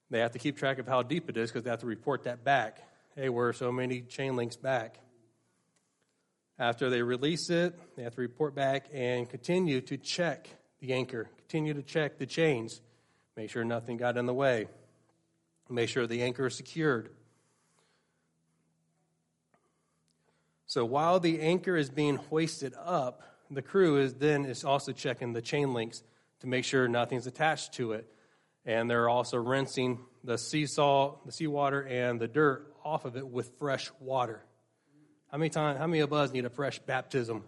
They 0.08 0.20
have 0.20 0.32
to 0.32 0.38
keep 0.38 0.56
track 0.56 0.78
of 0.78 0.88
how 0.88 1.02
deep 1.02 1.28
it 1.28 1.36
is 1.36 1.50
because 1.50 1.64
they 1.64 1.70
have 1.70 1.80
to 1.80 1.86
report 1.86 2.24
that 2.24 2.42
back. 2.42 2.80
Hey, 3.16 3.28
we're 3.28 3.52
so 3.52 3.70
many 3.70 4.00
chain 4.00 4.34
links 4.34 4.56
back. 4.56 4.98
After 6.58 6.88
they 6.88 7.02
release 7.02 7.50
it, 7.50 7.78
they 7.96 8.02
have 8.02 8.14
to 8.14 8.20
report 8.22 8.54
back 8.54 8.86
and 8.94 9.28
continue 9.28 9.82
to 9.82 9.98
check 9.98 10.48
the 10.80 10.94
anchor, 10.94 11.28
continue 11.36 11.74
to 11.74 11.82
check 11.82 12.18
the 12.18 12.26
chains, 12.26 12.80
make 13.36 13.50
sure 13.50 13.62
nothing 13.62 13.98
got 13.98 14.16
in 14.16 14.24
the 14.24 14.34
way, 14.34 14.68
make 15.68 15.90
sure 15.90 16.06
the 16.06 16.22
anchor 16.22 16.46
is 16.46 16.54
secured. 16.54 17.10
So 20.74 20.84
while 20.84 21.20
the 21.20 21.40
anchor 21.40 21.76
is 21.76 21.88
being 21.88 22.16
hoisted 22.16 22.74
up, 22.84 23.22
the 23.48 23.62
crew 23.62 23.98
is 23.98 24.14
then 24.14 24.44
is 24.44 24.64
also 24.64 24.90
checking 24.90 25.32
the 25.32 25.40
chain 25.40 25.72
links 25.72 26.02
to 26.40 26.48
make 26.48 26.64
sure 26.64 26.88
nothing's 26.88 27.28
attached 27.28 27.74
to 27.74 27.92
it. 27.92 28.12
And 28.66 28.90
they're 28.90 29.08
also 29.08 29.36
rinsing 29.36 30.00
the 30.24 30.36
sea 30.36 30.66
salt, 30.66 31.24
the 31.26 31.30
seawater, 31.30 31.82
and 31.82 32.20
the 32.20 32.26
dirt 32.26 32.74
off 32.84 33.04
of 33.04 33.16
it 33.16 33.24
with 33.24 33.52
fresh 33.60 33.88
water. 34.00 34.42
How 35.30 35.38
many 35.38 35.48
times, 35.48 35.78
how 35.78 35.86
many 35.86 36.00
of 36.00 36.12
us 36.12 36.32
need 36.32 36.44
a 36.44 36.50
fresh 36.50 36.80
baptism 36.80 37.44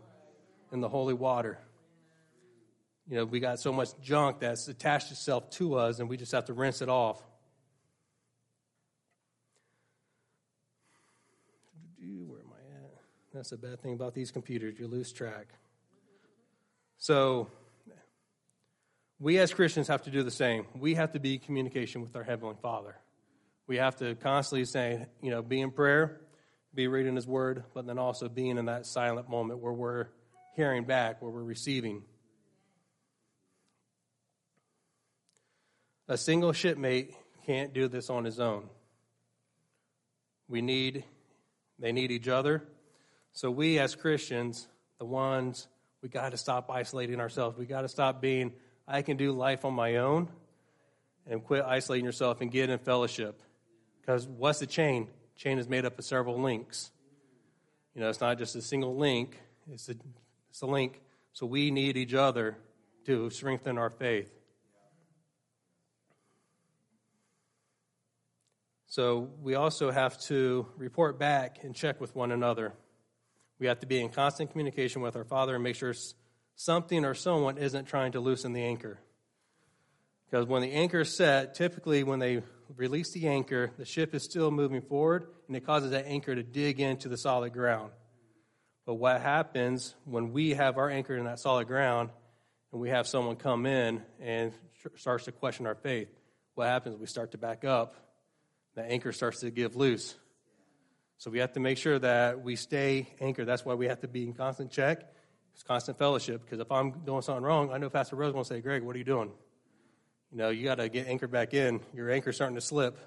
in 0.70 0.80
the 0.80 0.88
holy 0.88 1.14
water? 1.14 1.58
You 3.08 3.16
know, 3.16 3.24
we 3.24 3.40
got 3.40 3.58
so 3.58 3.72
much 3.72 3.88
junk 4.00 4.38
that's 4.38 4.68
attached 4.68 5.10
itself 5.10 5.50
to 5.50 5.74
us, 5.74 5.98
and 5.98 6.08
we 6.08 6.16
just 6.16 6.30
have 6.30 6.44
to 6.44 6.52
rinse 6.52 6.80
it 6.80 6.88
off. 6.88 7.20
That's 13.36 13.52
a 13.52 13.58
bad 13.58 13.82
thing 13.82 13.92
about 13.92 14.14
these 14.14 14.30
computers. 14.30 14.78
You 14.78 14.86
lose 14.86 15.12
track. 15.12 15.48
So, 16.96 17.50
we 19.20 19.36
as 19.36 19.52
Christians 19.52 19.88
have 19.88 20.04
to 20.04 20.10
do 20.10 20.22
the 20.22 20.30
same. 20.30 20.64
We 20.74 20.94
have 20.94 21.12
to 21.12 21.20
be 21.20 21.34
in 21.34 21.40
communication 21.40 22.00
with 22.00 22.16
our 22.16 22.24
Heavenly 22.24 22.54
Father. 22.62 22.96
We 23.66 23.76
have 23.76 23.96
to 23.96 24.14
constantly 24.14 24.64
say, 24.64 25.04
you 25.20 25.30
know, 25.30 25.42
be 25.42 25.60
in 25.60 25.70
prayer, 25.70 26.18
be 26.74 26.88
reading 26.88 27.14
His 27.14 27.26
Word, 27.26 27.64
but 27.74 27.86
then 27.86 27.98
also 27.98 28.30
being 28.30 28.56
in 28.56 28.64
that 28.66 28.86
silent 28.86 29.28
moment 29.28 29.60
where 29.60 29.74
we're 29.74 30.06
hearing 30.54 30.84
back, 30.84 31.20
where 31.20 31.30
we're 31.30 31.42
receiving. 31.42 32.04
A 36.08 36.16
single 36.16 36.54
shipmate 36.54 37.12
can't 37.44 37.74
do 37.74 37.86
this 37.86 38.08
on 38.08 38.24
his 38.24 38.40
own. 38.40 38.70
We 40.48 40.62
need, 40.62 41.04
they 41.78 41.92
need 41.92 42.10
each 42.10 42.28
other. 42.28 42.66
So 43.36 43.50
we 43.50 43.78
as 43.78 43.94
Christians, 43.94 44.66
the 44.98 45.04
ones, 45.04 45.68
we 46.00 46.08
got 46.08 46.30
to 46.30 46.38
stop 46.38 46.70
isolating 46.70 47.20
ourselves. 47.20 47.58
We 47.58 47.66
got 47.66 47.82
to 47.82 47.88
stop 47.88 48.22
being, 48.22 48.54
I 48.88 49.02
can 49.02 49.18
do 49.18 49.30
life 49.32 49.66
on 49.66 49.74
my 49.74 49.96
own 49.96 50.30
and 51.26 51.44
quit 51.44 51.62
isolating 51.62 52.06
yourself 52.06 52.40
and 52.40 52.50
get 52.50 52.70
in 52.70 52.78
fellowship. 52.78 53.42
Because 54.00 54.26
what's 54.26 54.60
the 54.60 54.66
chain? 54.66 55.08
Chain 55.36 55.58
is 55.58 55.68
made 55.68 55.84
up 55.84 55.98
of 55.98 56.06
several 56.06 56.40
links. 56.40 56.90
You 57.94 58.00
know, 58.00 58.08
it's 58.08 58.22
not 58.22 58.38
just 58.38 58.56
a 58.56 58.62
single 58.62 58.96
link, 58.96 59.38
it's 59.70 59.90
a, 59.90 59.96
it's 60.48 60.62
a 60.62 60.66
link. 60.66 61.02
So 61.34 61.44
we 61.44 61.70
need 61.70 61.98
each 61.98 62.14
other 62.14 62.56
to 63.04 63.28
strengthen 63.28 63.76
our 63.76 63.90
faith. 63.90 64.32
So 68.86 69.28
we 69.42 69.56
also 69.56 69.90
have 69.90 70.18
to 70.22 70.66
report 70.78 71.18
back 71.18 71.64
and 71.64 71.74
check 71.74 72.00
with 72.00 72.16
one 72.16 72.32
another. 72.32 72.72
We 73.58 73.66
have 73.66 73.80
to 73.80 73.86
be 73.86 74.00
in 74.00 74.10
constant 74.10 74.50
communication 74.50 75.00
with 75.02 75.16
our 75.16 75.24
Father 75.24 75.54
and 75.54 75.64
make 75.64 75.76
sure 75.76 75.94
something 76.54 77.04
or 77.04 77.14
someone 77.14 77.58
isn't 77.58 77.86
trying 77.86 78.12
to 78.12 78.20
loosen 78.20 78.52
the 78.52 78.62
anchor. 78.62 78.98
Because 80.28 80.46
when 80.46 80.62
the 80.62 80.72
anchor 80.72 81.00
is 81.00 81.16
set, 81.16 81.54
typically 81.54 82.02
when 82.02 82.18
they 82.18 82.42
release 82.76 83.12
the 83.12 83.28
anchor, 83.28 83.70
the 83.78 83.84
ship 83.84 84.14
is 84.14 84.24
still 84.24 84.50
moving 84.50 84.82
forward 84.82 85.28
and 85.46 85.56
it 85.56 85.64
causes 85.64 85.92
that 85.92 86.06
anchor 86.06 86.34
to 86.34 86.42
dig 86.42 86.80
into 86.80 87.08
the 87.08 87.16
solid 87.16 87.52
ground. 87.52 87.92
But 88.84 88.94
what 88.94 89.20
happens 89.20 89.94
when 90.04 90.32
we 90.32 90.50
have 90.54 90.78
our 90.78 90.90
anchor 90.90 91.16
in 91.16 91.24
that 91.24 91.38
solid 91.38 91.66
ground 91.66 92.10
and 92.72 92.80
we 92.80 92.90
have 92.90 93.06
someone 93.06 93.36
come 93.36 93.66
in 93.66 94.02
and 94.20 94.52
starts 94.96 95.24
to 95.24 95.32
question 95.32 95.66
our 95.66 95.74
faith? 95.74 96.08
What 96.54 96.68
happens? 96.68 96.96
We 96.96 97.06
start 97.06 97.32
to 97.32 97.38
back 97.38 97.64
up. 97.64 97.94
The 98.74 98.82
anchor 98.82 99.12
starts 99.12 99.40
to 99.40 99.50
give 99.50 99.76
loose. 99.76 100.14
So 101.18 101.30
we 101.30 101.38
have 101.38 101.52
to 101.52 101.60
make 101.60 101.78
sure 101.78 101.98
that 101.98 102.42
we 102.42 102.56
stay 102.56 103.08
anchored. 103.20 103.46
That's 103.46 103.64
why 103.64 103.74
we 103.74 103.86
have 103.86 104.00
to 104.00 104.08
be 104.08 104.24
in 104.24 104.34
constant 104.34 104.70
check. 104.70 105.04
It's 105.54 105.62
constant 105.62 105.98
fellowship. 105.98 106.42
Because 106.44 106.60
if 106.60 106.70
I'm 106.70 106.90
doing 107.04 107.22
something 107.22 107.42
wrong, 107.42 107.72
I 107.72 107.78
know 107.78 107.88
Pastor 107.88 108.16
Rowe 108.16 108.30
won't 108.32 108.46
say, 108.46 108.60
Greg, 108.60 108.82
what 108.82 108.94
are 108.94 108.98
you 108.98 109.04
doing? 109.04 109.30
You 110.30 110.38
know, 110.38 110.50
you 110.50 110.64
got 110.64 110.74
to 110.74 110.88
get 110.88 111.06
anchored 111.06 111.30
back 111.30 111.54
in. 111.54 111.80
Your 111.94 112.10
anchor's 112.10 112.36
starting 112.36 112.56
to 112.56 112.60
slip. 112.60 112.98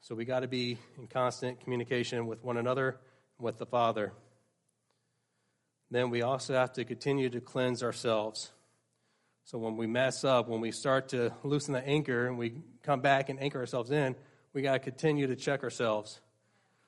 So 0.00 0.14
we 0.14 0.24
got 0.24 0.40
to 0.40 0.48
be 0.48 0.78
in 0.98 1.06
constant 1.06 1.60
communication 1.60 2.26
with 2.26 2.42
one 2.42 2.56
another, 2.56 2.98
and 3.38 3.44
with 3.44 3.58
the 3.58 3.66
Father. 3.66 4.12
Then 5.90 6.10
we 6.10 6.22
also 6.22 6.54
have 6.54 6.72
to 6.74 6.84
continue 6.84 7.28
to 7.30 7.40
cleanse 7.40 7.82
ourselves. 7.82 8.50
So 9.44 9.58
when 9.58 9.76
we 9.76 9.86
mess 9.86 10.24
up, 10.24 10.48
when 10.48 10.60
we 10.60 10.70
start 10.70 11.08
to 11.10 11.32
loosen 11.42 11.74
the 11.74 11.86
anchor 11.86 12.26
and 12.26 12.38
we 12.38 12.62
come 12.82 13.00
back 13.00 13.28
and 13.28 13.40
anchor 13.40 13.58
ourselves 13.58 13.90
in, 13.90 14.16
we 14.52 14.62
got 14.62 14.72
to 14.72 14.78
continue 14.78 15.26
to 15.26 15.36
check 15.36 15.62
ourselves. 15.62 16.20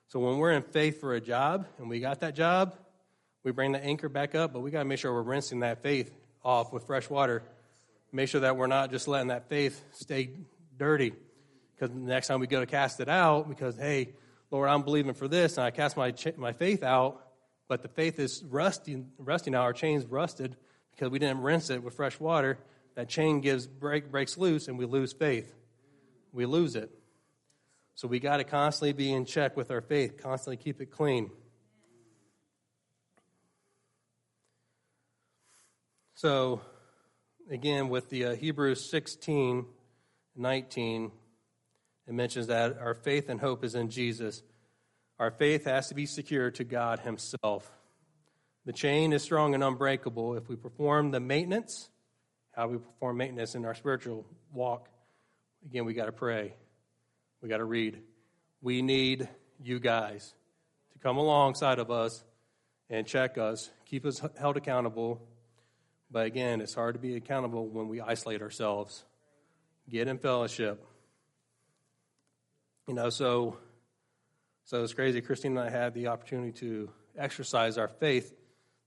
So 0.08 0.20
when 0.20 0.38
we're 0.38 0.52
in 0.52 0.62
faith 0.62 1.00
for 1.00 1.14
a 1.14 1.20
job 1.20 1.66
and 1.78 1.88
we 1.88 2.00
got 2.00 2.20
that 2.20 2.34
job, 2.34 2.76
we 3.44 3.52
bring 3.52 3.72
the 3.72 3.82
anchor 3.82 4.08
back 4.08 4.34
up, 4.34 4.52
but 4.52 4.60
we 4.60 4.70
got 4.70 4.80
to 4.80 4.84
make 4.84 4.98
sure 4.98 5.12
we're 5.12 5.22
rinsing 5.22 5.60
that 5.60 5.82
faith 5.82 6.12
off 6.44 6.72
with 6.72 6.84
fresh 6.86 7.08
water. 7.08 7.42
Make 8.12 8.28
sure 8.28 8.42
that 8.42 8.56
we're 8.56 8.66
not 8.66 8.90
just 8.90 9.08
letting 9.08 9.28
that 9.28 9.48
faith 9.48 9.82
stay 9.92 10.30
dirty. 10.78 11.12
Because 11.74 11.90
the 11.90 12.00
next 12.00 12.28
time 12.28 12.40
we 12.40 12.46
go 12.46 12.60
to 12.60 12.66
cast 12.66 13.00
it 13.00 13.08
out, 13.08 13.48
because, 13.48 13.76
hey, 13.76 14.10
Lord, 14.50 14.68
I'm 14.68 14.82
believing 14.82 15.14
for 15.14 15.28
this, 15.28 15.56
and 15.56 15.64
I 15.64 15.70
cast 15.70 15.96
my, 15.96 16.14
my 16.36 16.52
faith 16.52 16.82
out, 16.82 17.26
but 17.68 17.82
the 17.82 17.88
faith 17.88 18.18
is 18.18 18.44
rusty, 18.44 19.04
rusty 19.18 19.50
now, 19.50 19.62
our 19.62 19.72
chain's 19.72 20.04
rusted 20.04 20.56
because 20.90 21.10
we 21.10 21.18
didn't 21.18 21.40
rinse 21.40 21.70
it 21.70 21.82
with 21.82 21.94
fresh 21.94 22.20
water. 22.20 22.58
That 22.94 23.08
chain 23.08 23.40
gives 23.40 23.66
break, 23.66 24.10
breaks 24.10 24.36
loose, 24.36 24.68
and 24.68 24.78
we 24.78 24.84
lose 24.84 25.12
faith. 25.12 25.54
We 26.32 26.44
lose 26.44 26.76
it. 26.76 26.90
So 27.94 28.08
we 28.08 28.18
got 28.20 28.38
to 28.38 28.44
constantly 28.44 28.92
be 28.92 29.12
in 29.12 29.24
check 29.24 29.56
with 29.56 29.70
our 29.70 29.80
faith, 29.80 30.20
constantly 30.22 30.56
keep 30.56 30.80
it 30.80 30.90
clean. 30.90 31.30
So, 36.14 36.60
again, 37.50 37.88
with 37.88 38.08
the 38.08 38.26
uh, 38.26 38.34
Hebrews 38.36 38.88
16 38.88 39.66
19, 40.34 41.10
it 42.06 42.14
mentions 42.14 42.46
that 42.46 42.78
our 42.78 42.94
faith 42.94 43.28
and 43.28 43.40
hope 43.40 43.64
is 43.64 43.74
in 43.74 43.90
Jesus. 43.90 44.42
Our 45.18 45.30
faith 45.30 45.66
has 45.66 45.88
to 45.88 45.94
be 45.94 46.06
secure 46.06 46.50
to 46.52 46.64
God 46.64 47.00
Himself. 47.00 47.70
The 48.64 48.72
chain 48.72 49.12
is 49.12 49.22
strong 49.22 49.54
and 49.54 49.62
unbreakable 49.62 50.36
if 50.36 50.48
we 50.48 50.56
perform 50.56 51.10
the 51.10 51.20
maintenance, 51.20 51.90
how 52.52 52.68
we 52.68 52.78
perform 52.78 53.16
maintenance 53.18 53.54
in 53.54 53.64
our 53.64 53.74
spiritual 53.74 54.24
walk. 54.52 54.88
Again, 55.66 55.84
we 55.84 55.94
got 55.94 56.06
to 56.06 56.12
pray. 56.12 56.54
We 57.42 57.48
got 57.48 57.58
to 57.58 57.64
read. 57.64 57.98
We 58.60 58.82
need 58.82 59.28
you 59.60 59.80
guys 59.80 60.32
to 60.92 60.98
come 61.00 61.16
alongside 61.16 61.80
of 61.80 61.90
us 61.90 62.22
and 62.88 63.04
check 63.04 63.36
us, 63.36 63.70
keep 63.84 64.06
us 64.06 64.22
held 64.38 64.56
accountable. 64.56 65.20
But 66.10 66.26
again, 66.26 66.60
it's 66.60 66.74
hard 66.74 66.94
to 66.94 67.00
be 67.00 67.16
accountable 67.16 67.66
when 67.66 67.88
we 67.88 68.00
isolate 68.00 68.42
ourselves. 68.42 69.04
Get 69.90 70.06
in 70.06 70.18
fellowship. 70.18 70.86
You 72.86 72.94
know, 72.94 73.10
so 73.10 73.58
so 74.64 74.84
it's 74.84 74.94
crazy. 74.94 75.20
Christine 75.20 75.56
and 75.56 75.66
I 75.66 75.70
had 75.70 75.94
the 75.94 76.06
opportunity 76.06 76.52
to 76.60 76.90
exercise 77.18 77.76
our 77.76 77.88
faith 77.88 78.32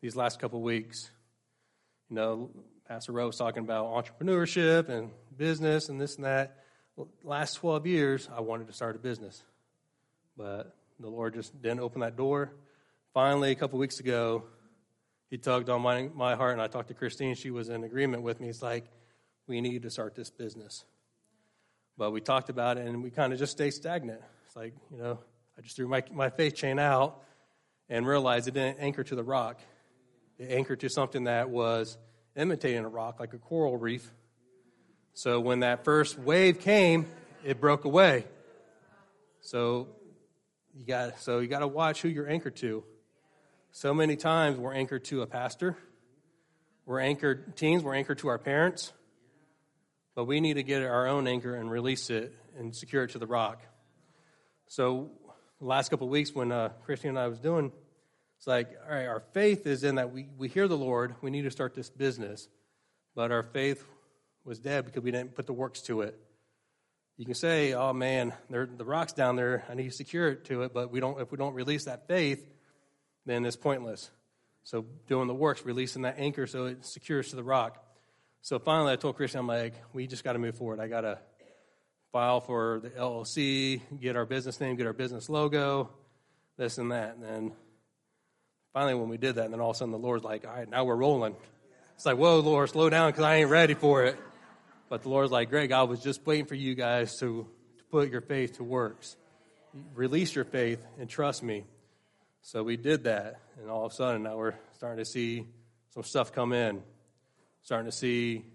these 0.02 0.16
last 0.16 0.40
couple 0.40 0.62
weeks. 0.62 1.12
You 2.10 2.16
know, 2.16 2.52
Pastor 2.88 3.12
Rowe 3.12 3.28
was 3.28 3.38
talking 3.38 3.64
about 3.64 3.88
entrepreneurship 3.88 4.88
and 4.88 5.12
business 5.36 5.90
and 5.90 6.00
this 6.00 6.16
and 6.16 6.24
that 6.24 6.65
last 7.24 7.56
12 7.56 7.88
years, 7.88 8.30
I 8.36 8.42
wanted 8.42 8.68
to 8.68 8.74
start 8.74 8.96
a 8.96 9.00
business. 9.00 9.44
But 10.38 10.76
the 11.00 11.10
Lord 11.10 11.34
just 11.34 11.62
didn't 11.62 11.80
open 11.80 12.02
that 12.02 12.16
door. 12.16 12.52
Finally, 13.14 13.52
a 13.52 13.56
couple 13.56 13.80
weeks 13.80 14.00
ago, 14.00 14.44
He 15.30 15.38
tugged 15.38 15.70
on 15.70 15.82
my, 15.82 16.10
my 16.14 16.36
heart, 16.36 16.54
and 16.54 16.62
I 16.62 16.68
talked 16.68 16.90
to 16.90 16.94
Christine. 16.94 17.36
She 17.36 17.52
was 17.52 17.70
in 17.70 17.84
agreement 17.84 18.24
with 18.24 18.40
me. 18.40 18.50
It's 18.50 18.62
like, 18.62 18.86
we 19.48 19.62
need 19.62 19.84
to 19.84 19.90
start 19.90 20.16
this 20.16 20.30
business. 20.30 20.86
But 21.98 22.12
we 22.12 22.22
talked 22.22 22.50
about 22.50 22.78
it, 22.78 22.88
and 22.88 23.04
we 23.04 23.10
kind 23.10 23.34
of 23.34 23.40
just 23.40 23.54
stayed 23.54 23.72
stagnant. 23.72 24.22
It's 24.46 24.56
like, 24.56 24.74
you 24.92 24.98
know, 24.98 25.20
I 25.58 25.62
just 25.62 25.76
threw 25.76 25.88
my, 25.88 26.04
my 26.12 26.30
faith 26.30 26.56
chain 26.56 26.80
out 26.80 27.22
and 27.90 28.06
realized 28.06 28.48
it 28.48 28.54
didn't 28.54 28.80
anchor 28.80 29.04
to 29.04 29.16
the 29.16 29.24
rock. 29.24 29.62
It 30.38 30.52
anchored 30.52 30.82
to 30.82 30.90
something 30.90 31.26
that 31.26 31.50
was 31.50 31.98
imitating 32.36 32.84
a 32.84 32.90
rock, 32.90 33.20
like 33.20 33.34
a 33.34 33.38
coral 33.38 33.78
reef 33.78 34.12
so 35.18 35.40
when 35.40 35.62
that 35.62 35.86
first 35.86 36.20
wave 36.20 36.60
came, 36.60 37.08
it 37.46 37.62
broke 37.62 37.86
away. 37.86 38.26
So 39.40 39.88
you 40.74 40.86
got 40.86 41.22
so 41.22 41.40
you 41.40 41.48
got 41.48 41.60
to 41.60 41.68
watch 41.68 42.02
who 42.02 42.10
you're 42.10 42.30
anchored 42.30 42.58
to. 42.58 42.84
So 43.72 43.94
many 43.94 44.18
times 44.18 44.58
we're 44.58 44.74
anchored 44.74 45.06
to 45.06 45.22
a 45.22 45.26
pastor. 45.26 45.78
We're 46.86 47.00
anchored 47.00 47.56
teens, 47.56 47.82
we're 47.82 47.96
anchored 47.96 48.18
to 48.20 48.28
our 48.28 48.38
parents. 48.38 48.92
But 50.16 50.26
we 50.26 50.42
need 50.42 50.56
to 50.56 50.64
get 50.64 50.84
our 50.84 51.08
own 51.08 51.28
anchor 51.28 51.56
and 51.56 51.72
release 51.72 52.10
it 52.10 52.36
and 52.58 52.76
secure 52.76 53.06
it 53.06 53.12
to 53.12 53.18
the 53.18 53.26
rock. 53.26 53.62
So 54.68 55.12
the 55.60 55.66
last 55.66 55.90
couple 55.90 56.08
of 56.08 56.12
weeks 56.12 56.36
when 56.36 56.52
uh, 56.52 56.70
Christine 56.84 57.12
and 57.12 57.20
I 57.20 57.28
was 57.28 57.40
doing, 57.40 57.72
it's 58.38 58.48
like, 58.48 58.70
all 58.86 58.94
right, 58.94 59.08
our 59.08 59.24
faith 59.32 59.66
is 59.66 59.86
in 59.86 59.96
that 59.96 60.12
we, 60.12 60.28
we 60.38 60.50
hear 60.50 60.68
the 60.68 60.78
Lord, 60.78 61.16
we 61.22 61.32
need 61.32 61.44
to 61.44 61.52
start 61.52 61.74
this 61.74 61.90
business. 61.90 62.50
But 63.16 63.32
our 63.32 63.44
faith 63.44 63.86
was 64.46 64.60
dead 64.60 64.86
because 64.86 65.04
we 65.04 65.12
didn't 65.12 65.36
put 65.36 65.48
the 65.48 65.54
works 65.54 65.82
to 65.84 66.02
it. 66.02 66.18
You 67.18 67.26
can 67.26 67.34
say, 67.34 67.74
"Oh 67.74 67.94
man, 67.94 68.34
the 68.50 68.86
rock's 68.86 69.14
down 69.14 69.36
there. 69.36 69.66
I 69.70 69.74
need 69.74 69.90
to 69.90 69.96
secure 69.96 70.30
it 70.30 70.46
to 70.46 70.64
it." 70.64 70.74
But 70.74 70.92
we 70.92 71.00
don't. 71.00 71.20
If 71.20 71.32
we 71.32 71.38
don't 71.38 71.54
release 71.54 71.86
that 71.86 72.08
faith, 72.08 72.46
then 73.26 73.46
it's 73.46 73.56
pointless. 73.56 74.12
So 74.64 74.86
doing 75.08 75.28
the 75.28 75.34
works, 75.34 75.64
releasing 75.64 76.02
that 76.04 76.16
anchor 76.18 76.48
so 76.48 76.66
it 76.66 76.86
secures 76.86 77.30
to 77.30 77.36
the 77.36 77.44
rock. 77.44 77.82
So 78.42 78.60
finally, 78.60 78.94
I 78.94 78.96
told 78.96 79.16
Christine, 79.16 79.40
I'm 79.40 79.48
like, 79.48 79.74
we 79.94 80.08
just 80.08 80.24
got 80.24 80.34
to 80.34 80.40
move 80.40 80.56
forward. 80.56 80.80
I 80.80 80.88
got 80.88 81.02
to 81.02 81.20
file 82.12 82.42
for 82.42 82.80
the 82.82 82.90
LLC, 82.92 83.82
get 84.00 84.16
our 84.16 84.26
business 84.26 84.60
name, 84.60 84.76
get 84.76 84.88
our 84.88 84.94
business 84.94 85.30
logo, 85.30 85.90
this 86.58 86.78
and 86.78 86.92
that. 86.92 87.16
And 87.16 87.24
then 87.24 87.52
finally, 88.74 88.94
when 88.94 89.10
we 89.10 89.18
did 89.18 89.36
that, 89.36 89.46
and 89.46 89.54
then 89.54 89.62
all 89.62 89.72
of 89.72 89.76
a 89.76 89.80
sudden 89.80 89.92
the 89.92 89.98
Lord's 89.98 90.24
like, 90.24 90.48
all 90.48 90.54
right, 90.54 90.70
now 90.70 90.84
we're 90.84 90.96
rolling. 90.96 91.36
It's 91.96 92.06
like, 92.06 92.18
whoa, 92.18 92.40
Lord, 92.40 92.70
slow 92.70 92.90
down 92.90 93.10
because 93.12 93.24
I 93.24 93.36
ain't 93.36 93.50
ready 93.50 93.74
for 93.74 94.04
it. 94.04 94.18
But 94.90 95.04
the 95.04 95.10
Lord's 95.10 95.32
like, 95.32 95.50
Greg, 95.50 95.72
I 95.72 95.84
was 95.84 96.02
just 96.02 96.26
waiting 96.26 96.46
for 96.46 96.56
you 96.56 96.76
guys 96.76 97.18
to, 97.20 97.48
to 97.78 97.84
put 97.86 98.10
your 98.12 98.22
faith 98.22 98.58
to 98.58 98.64
works. 98.64 99.18
Release 99.94 100.36
your 100.36 100.46
faith 100.46 100.86
and 101.00 101.10
trust 101.10 101.44
me. 101.44 101.66
So 102.42 102.62
we 102.64 102.78
did 102.78 103.06
that, 103.06 103.40
and 103.60 103.72
all 103.72 103.86
of 103.86 103.92
a 103.92 103.96
sudden 103.96 104.24
now 104.24 104.38
we're 104.38 104.54
starting 104.74 105.04
to 105.04 105.10
see 105.10 105.48
some 105.90 106.04
stuff 106.04 106.32
come 106.32 106.54
in. 106.54 106.84
Starting 107.64 107.90
to 107.90 107.96
see 107.98 108.46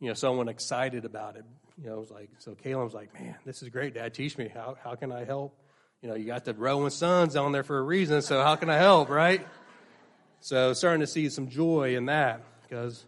you 0.00 0.08
know, 0.08 0.14
someone 0.14 0.48
excited 0.48 1.04
about 1.04 1.36
it. 1.36 1.44
You 1.80 1.88
know, 1.88 1.96
it 1.96 2.00
was 2.00 2.10
like, 2.10 2.28
so 2.38 2.54
Caleb's 2.54 2.92
like, 2.92 3.14
man, 3.14 3.36
this 3.46 3.62
is 3.62 3.68
great, 3.68 3.94
Dad. 3.94 4.12
Teach 4.12 4.36
me. 4.36 4.50
How, 4.52 4.76
how 4.82 4.96
can 4.96 5.10
I 5.10 5.24
help? 5.24 5.58
You 6.02 6.10
know, 6.10 6.14
you 6.14 6.26
got 6.26 6.44
the 6.44 6.52
Rowan 6.52 6.90
Sons 6.90 7.36
on 7.36 7.52
there 7.52 7.62
for 7.62 7.78
a 7.78 7.82
reason, 7.82 8.20
so 8.20 8.42
how 8.42 8.56
can 8.56 8.68
I 8.68 8.76
help, 8.76 9.08
right? 9.08 9.46
So 10.40 10.74
starting 10.74 11.00
to 11.00 11.06
see 11.06 11.30
some 11.30 11.48
joy 11.48 11.96
in 11.96 12.06
that 12.06 12.42
because 12.62 13.04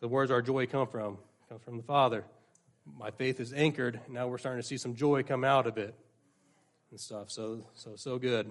the 0.00 0.08
where's 0.08 0.30
our 0.30 0.40
joy 0.40 0.66
come 0.66 0.86
from? 0.86 1.18
From 1.58 1.76
the 1.76 1.82
Father. 1.82 2.24
My 2.98 3.10
faith 3.10 3.38
is 3.38 3.52
anchored. 3.52 4.00
Now 4.08 4.26
we're 4.28 4.38
starting 4.38 4.60
to 4.62 4.66
see 4.66 4.78
some 4.78 4.94
joy 4.94 5.22
come 5.22 5.44
out 5.44 5.66
of 5.66 5.76
it 5.76 5.94
and 6.90 6.98
stuff. 6.98 7.30
So, 7.30 7.60
so, 7.74 7.96
so 7.96 8.18
good. 8.18 8.50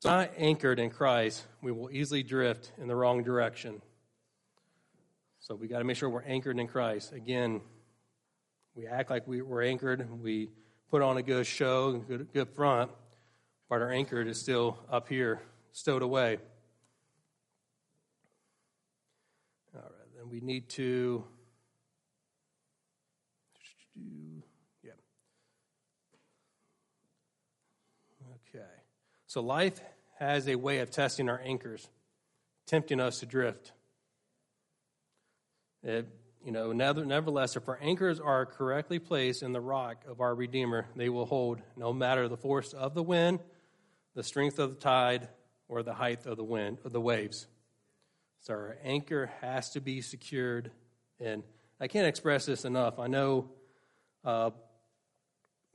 So, 0.00 0.10
not 0.10 0.30
anchored 0.36 0.78
in 0.78 0.90
Christ, 0.90 1.44
we 1.60 1.72
will 1.72 1.90
easily 1.90 2.22
drift 2.22 2.72
in 2.78 2.88
the 2.88 2.94
wrong 2.94 3.24
direction. 3.24 3.82
So, 5.40 5.54
we 5.54 5.66
got 5.66 5.78
to 5.78 5.84
make 5.84 5.96
sure 5.96 6.08
we're 6.08 6.22
anchored 6.22 6.58
in 6.58 6.68
Christ. 6.68 7.12
Again, 7.12 7.60
we 8.74 8.86
act 8.86 9.10
like 9.10 9.26
we, 9.26 9.42
we're 9.42 9.62
anchored. 9.62 10.08
We 10.22 10.50
put 10.90 11.02
on 11.02 11.16
a 11.16 11.22
good 11.22 11.46
show, 11.46 11.92
good, 11.92 12.28
good 12.32 12.48
front, 12.50 12.90
but 13.68 13.82
our 13.82 13.90
anchor 13.90 14.22
is 14.22 14.40
still 14.40 14.78
up 14.90 15.08
here, 15.08 15.40
stowed 15.72 16.02
away. 16.02 16.38
Then 20.24 20.30
we 20.30 20.40
need 20.40 20.68
to. 20.70 21.24
Yeah. 24.82 24.92
Okay. 28.48 28.64
So 29.26 29.40
life 29.42 29.80
has 30.18 30.48
a 30.48 30.54
way 30.54 30.78
of 30.78 30.90
testing 30.90 31.28
our 31.28 31.40
anchors, 31.44 31.88
tempting 32.66 33.00
us 33.00 33.20
to 33.20 33.26
drift. 33.26 33.72
It, 35.82 36.08
you 36.44 36.52
know, 36.52 36.72
nevertheless, 36.72 37.56
if 37.56 37.68
our 37.68 37.78
anchors 37.82 38.20
are 38.20 38.46
correctly 38.46 38.98
placed 38.98 39.42
in 39.42 39.52
the 39.52 39.60
rock 39.60 40.04
of 40.08 40.20
our 40.20 40.34
Redeemer, 40.34 40.86
they 40.96 41.08
will 41.08 41.26
hold 41.26 41.60
no 41.76 41.92
matter 41.92 42.28
the 42.28 42.36
force 42.36 42.72
of 42.72 42.94
the 42.94 43.02
wind, 43.02 43.40
the 44.14 44.22
strength 44.22 44.58
of 44.58 44.70
the 44.70 44.80
tide, 44.80 45.28
or 45.68 45.82
the 45.82 45.94
height 45.94 46.26
of 46.26 46.36
the 46.36 46.44
wind 46.44 46.78
of 46.84 46.92
the 46.92 47.00
waves. 47.00 47.46
So 48.44 48.54
our 48.54 48.76
anchor 48.82 49.30
has 49.40 49.70
to 49.70 49.80
be 49.80 50.00
secured, 50.00 50.70
and 51.20 51.42
I 51.80 51.88
can't 51.88 52.06
express 52.06 52.46
this 52.46 52.64
enough. 52.64 52.98
I 52.98 53.08
know 53.08 53.50
uh, 54.24 54.50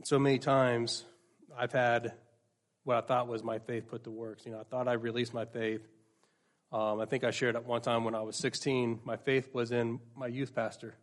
so 0.04 0.18
many 0.18 0.40
times 0.40 1.04
I've 1.56 1.74
had 1.74 2.14
what 2.84 2.98
I 2.98 3.02
thought 3.02 3.28
was 3.28 3.44
my 3.44 3.60
faith 3.60 3.88
put 3.88 4.06
to 4.06 4.12
works. 4.12 4.46
You 4.46 4.54
know, 4.54 4.60
I 4.60 4.64
thought 4.64 4.88
I 4.88 4.94
released 4.94 5.34
my 5.34 5.46
faith 5.46 5.82
um, 6.72 7.02
I 7.02 7.06
think 7.06 7.24
I 7.24 7.32
shared 7.32 7.56
at 7.56 7.66
one 7.66 7.82
time 7.82 8.04
when 8.04 8.14
I 8.14 8.22
was 8.22 8.38
16, 8.38 9.00
my 9.04 9.18
faith 9.18 9.50
was 9.54 9.72
in 9.72 10.00
my 10.16 10.28
youth 10.28 10.54
pastor. 10.54 10.94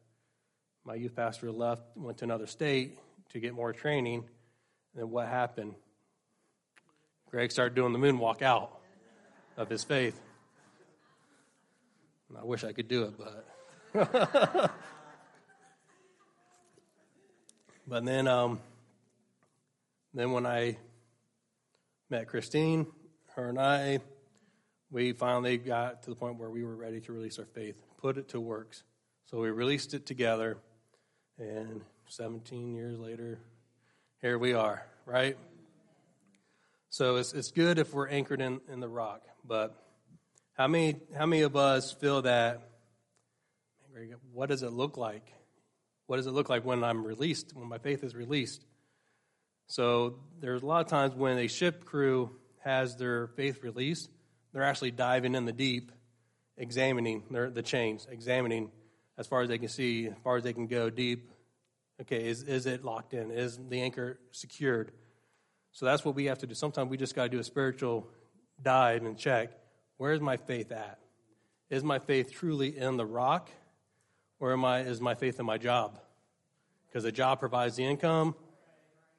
My 0.85 0.95
youth 0.95 1.17
pastor 1.17 1.51
left, 1.51 1.83
went 1.97 2.19
to 2.19 2.25
another 2.25 2.47
state 2.47 2.99
to 3.31 3.41
get 3.41 3.53
more 3.53 3.73
training. 3.73 4.21
And 4.95 5.03
then 5.03 5.11
what 5.11 5.27
happened? 5.27 5.75
Greg 7.31 7.51
started 7.51 7.75
doing 7.75 7.93
the 7.93 7.99
moonwalk 7.99 8.43
out 8.43 8.79
of 9.57 9.69
his 9.69 9.83
faith. 9.83 10.21
And 12.29 12.39
I 12.39 12.45
wish 12.45 12.65
I 12.65 12.73
could 12.73 12.89
do 12.89 13.05
it, 13.05 13.15
but. 13.19 13.45
but 17.87 18.05
then, 18.05 18.29
um, 18.29 18.61
then 20.13 20.33
when 20.33 20.47
I 20.47 20.77
met 22.11 22.29
Christine, 22.29 22.87
her 23.35 23.49
and 23.49 23.59
I 23.59 24.01
we 24.91 25.13
finally 25.13 25.59
got 25.59 26.03
to 26.05 26.11
the 26.11 26.17
point 26.17 26.39
where 26.39 26.51
we 26.51 26.65
were 26.65 26.77
ready 26.77 27.01
to 27.01 27.13
release 27.13 27.39
our 27.39 27.45
faith, 27.45 27.83
put 27.99 28.19
it 28.19 28.29
to 28.29 28.41
works. 28.41 28.83
So 29.27 29.41
we 29.41 29.51
released 29.51 29.95
it 29.95 30.07
together, 30.07 30.59
and 31.39 31.83
17 32.09 32.75
years 32.75 32.99
later, 32.99 33.41
here 34.23 34.39
we 34.39 34.55
are, 34.55 34.87
right? 35.05 35.37
So 36.89 37.17
it's, 37.17 37.33
it's 37.33 37.51
good 37.51 37.79
if 37.79 37.93
we're 37.93 38.09
anchored 38.09 38.41
in, 38.41 38.61
in 38.73 38.81
the 38.81 38.89
rock, 38.89 39.23
but 39.45 39.75
how 40.57 40.67
many, 40.69 40.97
how 41.15 41.27
many 41.27 41.43
of 41.43 41.55
us 41.55 41.93
feel 41.93 42.23
that? 42.23 42.63
What 44.33 44.49
does 44.49 44.63
it 44.63 44.73
look 44.73 44.97
like? 44.97 45.31
What 46.07 46.17
does 46.17 46.27
it 46.27 46.31
look 46.31 46.49
like 46.49 46.65
when 46.65 46.83
I'm 46.83 47.05
released, 47.05 47.53
when 47.55 47.69
my 47.69 47.79
faith 47.79 48.03
is 48.03 48.15
released? 48.15 48.65
So 49.67 50.19
there's 50.41 50.63
a 50.63 50.67
lot 50.67 50.81
of 50.81 50.89
times 50.89 51.15
when 51.15 51.39
a 51.39 51.49
ship 51.49 51.85
crew 51.85 52.31
has 52.65 52.97
their 52.97 53.27
faith 53.27 53.63
released, 53.63 54.09
they're 54.53 54.63
actually 54.63 54.93
diving 54.93 55.35
in 55.35 55.45
the 55.45 55.53
deep, 55.53 55.93
examining 56.57 57.25
their, 57.31 57.51
the 57.51 57.63
chains, 57.63 58.07
examining 58.11 58.71
as 59.19 59.27
far 59.27 59.43
as 59.43 59.49
they 59.49 59.59
can 59.59 59.69
see, 59.69 60.07
as 60.07 60.15
far 60.25 60.37
as 60.37 60.45
they 60.45 60.55
can 60.55 60.69
go 60.69 60.89
deep. 60.89 61.31
Okay, 62.01 62.29
is, 62.29 62.43
is 62.43 62.65
it 62.67 62.83
locked 62.83 63.13
in? 63.13 63.31
Is 63.31 63.59
the 63.69 63.83
anchor 63.83 64.19
secured? 64.31 64.93
So 65.73 65.85
that's 65.85 66.05
what 66.05 66.15
we 66.15 66.27
have 66.27 66.39
to 66.39 66.47
do. 66.47 66.55
Sometimes 66.55 66.89
we 66.89 66.97
just 66.97 67.15
got 67.15 67.25
to 67.25 67.29
do 67.29 67.41
a 67.41 67.45
spiritual 67.45 68.09
dive 68.63 69.05
and 69.05 69.19
check 69.19 69.53
where's 69.97 70.21
my 70.21 70.37
faith 70.37 70.73
at? 70.73 70.99
Is 71.71 71.83
my 71.83 71.99
faith 71.99 72.33
truly 72.33 72.77
in 72.77 72.97
the 72.97 73.07
rock, 73.07 73.51
or 74.39 74.53
am 74.53 74.65
I, 74.65 74.81
is 74.81 75.01
my 75.01 75.15
faith 75.15 75.41
in 75.41 75.47
my 75.47 75.59
job? 75.59 75.99
Because 76.87 77.03
the 77.05 77.13
job 77.13 77.41
provides 77.41 77.77
the 77.77 77.85
income, 77.85 78.35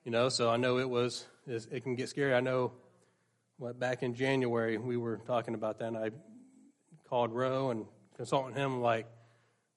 you 0.04 0.12
know. 0.12 0.30
So 0.30 0.50
I 0.50 0.58
know 0.58 0.78
it 0.78 0.90
was 0.90 1.26
it 1.46 1.84
can 1.84 1.96
get 1.96 2.10
scary. 2.10 2.34
I 2.34 2.40
know 2.40 2.72
what, 3.58 3.80
back 3.80 4.04
in 4.04 4.14
January, 4.14 4.78
we 4.78 4.98
were 4.98 5.18
talking 5.18 5.56
about 5.56 5.80
that, 5.80 5.88
and 5.88 5.98
I 5.98 6.12
called 7.10 7.32
Rowe 7.32 7.72
and 7.72 7.86
consulted 8.16 8.56
him 8.56 8.82
like, 8.82 9.08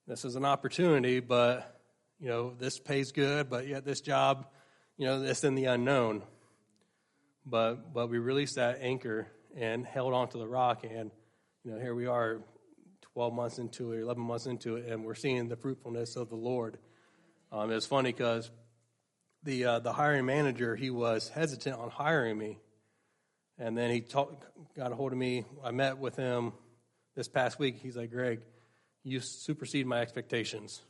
this 0.07 0.25
is 0.25 0.37
an 0.37 0.45
opportunity, 0.45 1.21
but, 1.21 1.81
you 2.19 2.29
know, 2.29 2.55
this 2.59 2.79
pays 2.79 3.13
good, 3.13 3.49
but 3.49 3.67
yet 3.67 3.85
this 3.85 4.01
job, 4.01 4.47
you 4.97 5.07
know, 5.07 5.23
it's 5.23 5.45
in 5.45 5.55
the 5.55 5.67
unknown. 5.67 6.23
But, 7.47 7.95
but 7.95 8.11
we 8.11 8.19
released 8.19 8.57
that 8.57 8.79
anchor 8.81 9.29
and 9.57 9.87
held 9.87 10.15
on 10.15 10.29
to 10.29 10.39
the 10.39 10.47
rock, 10.47 10.85
and, 10.85 11.11
you 11.65 11.73
know, 11.73 11.79
here 11.79 11.95
we 11.95 12.07
are 12.07 12.41
12 13.15 13.33
months 13.33 13.59
into 13.59 13.93
it, 13.93 14.01
11 14.01 14.23
months 14.23 14.47
into 14.47 14.77
it, 14.77 14.87
and 14.87 15.05
we're 15.05 15.15
seeing 15.15 15.49
the 15.49 15.57
fruitfulness 15.57 16.17
of 16.17 16.29
the 16.29 16.37
Lord. 16.37 16.79
Um, 17.53 17.71
it's 17.73 17.87
funny 17.87 18.13
because 18.13 18.51
the, 19.43 19.65
uh, 19.65 19.79
the 19.81 19.93
hiring 19.93 20.27
manager, 20.27 20.77
he 20.77 20.91
was 20.91 21.29
hesitant 21.29 21.77
on 21.79 21.91
hiring 21.91 22.39
me 22.39 22.59
and 23.61 23.77
then 23.77 23.91
he 23.91 24.01
talk, 24.01 24.47
got 24.75 24.91
a 24.91 24.95
hold 24.95 25.13
of 25.13 25.19
me. 25.19 25.45
I 25.63 25.71
met 25.71 25.99
with 25.99 26.17
him 26.17 26.55
this 27.15 27.29
past 27.29 27.59
week. 27.59 27.77
He's 27.83 27.95
like, 27.95 28.11
Greg, 28.11 28.41
you 29.05 29.21
supersede 29.21 29.87
my 29.87 30.01
expectations. 30.01 30.81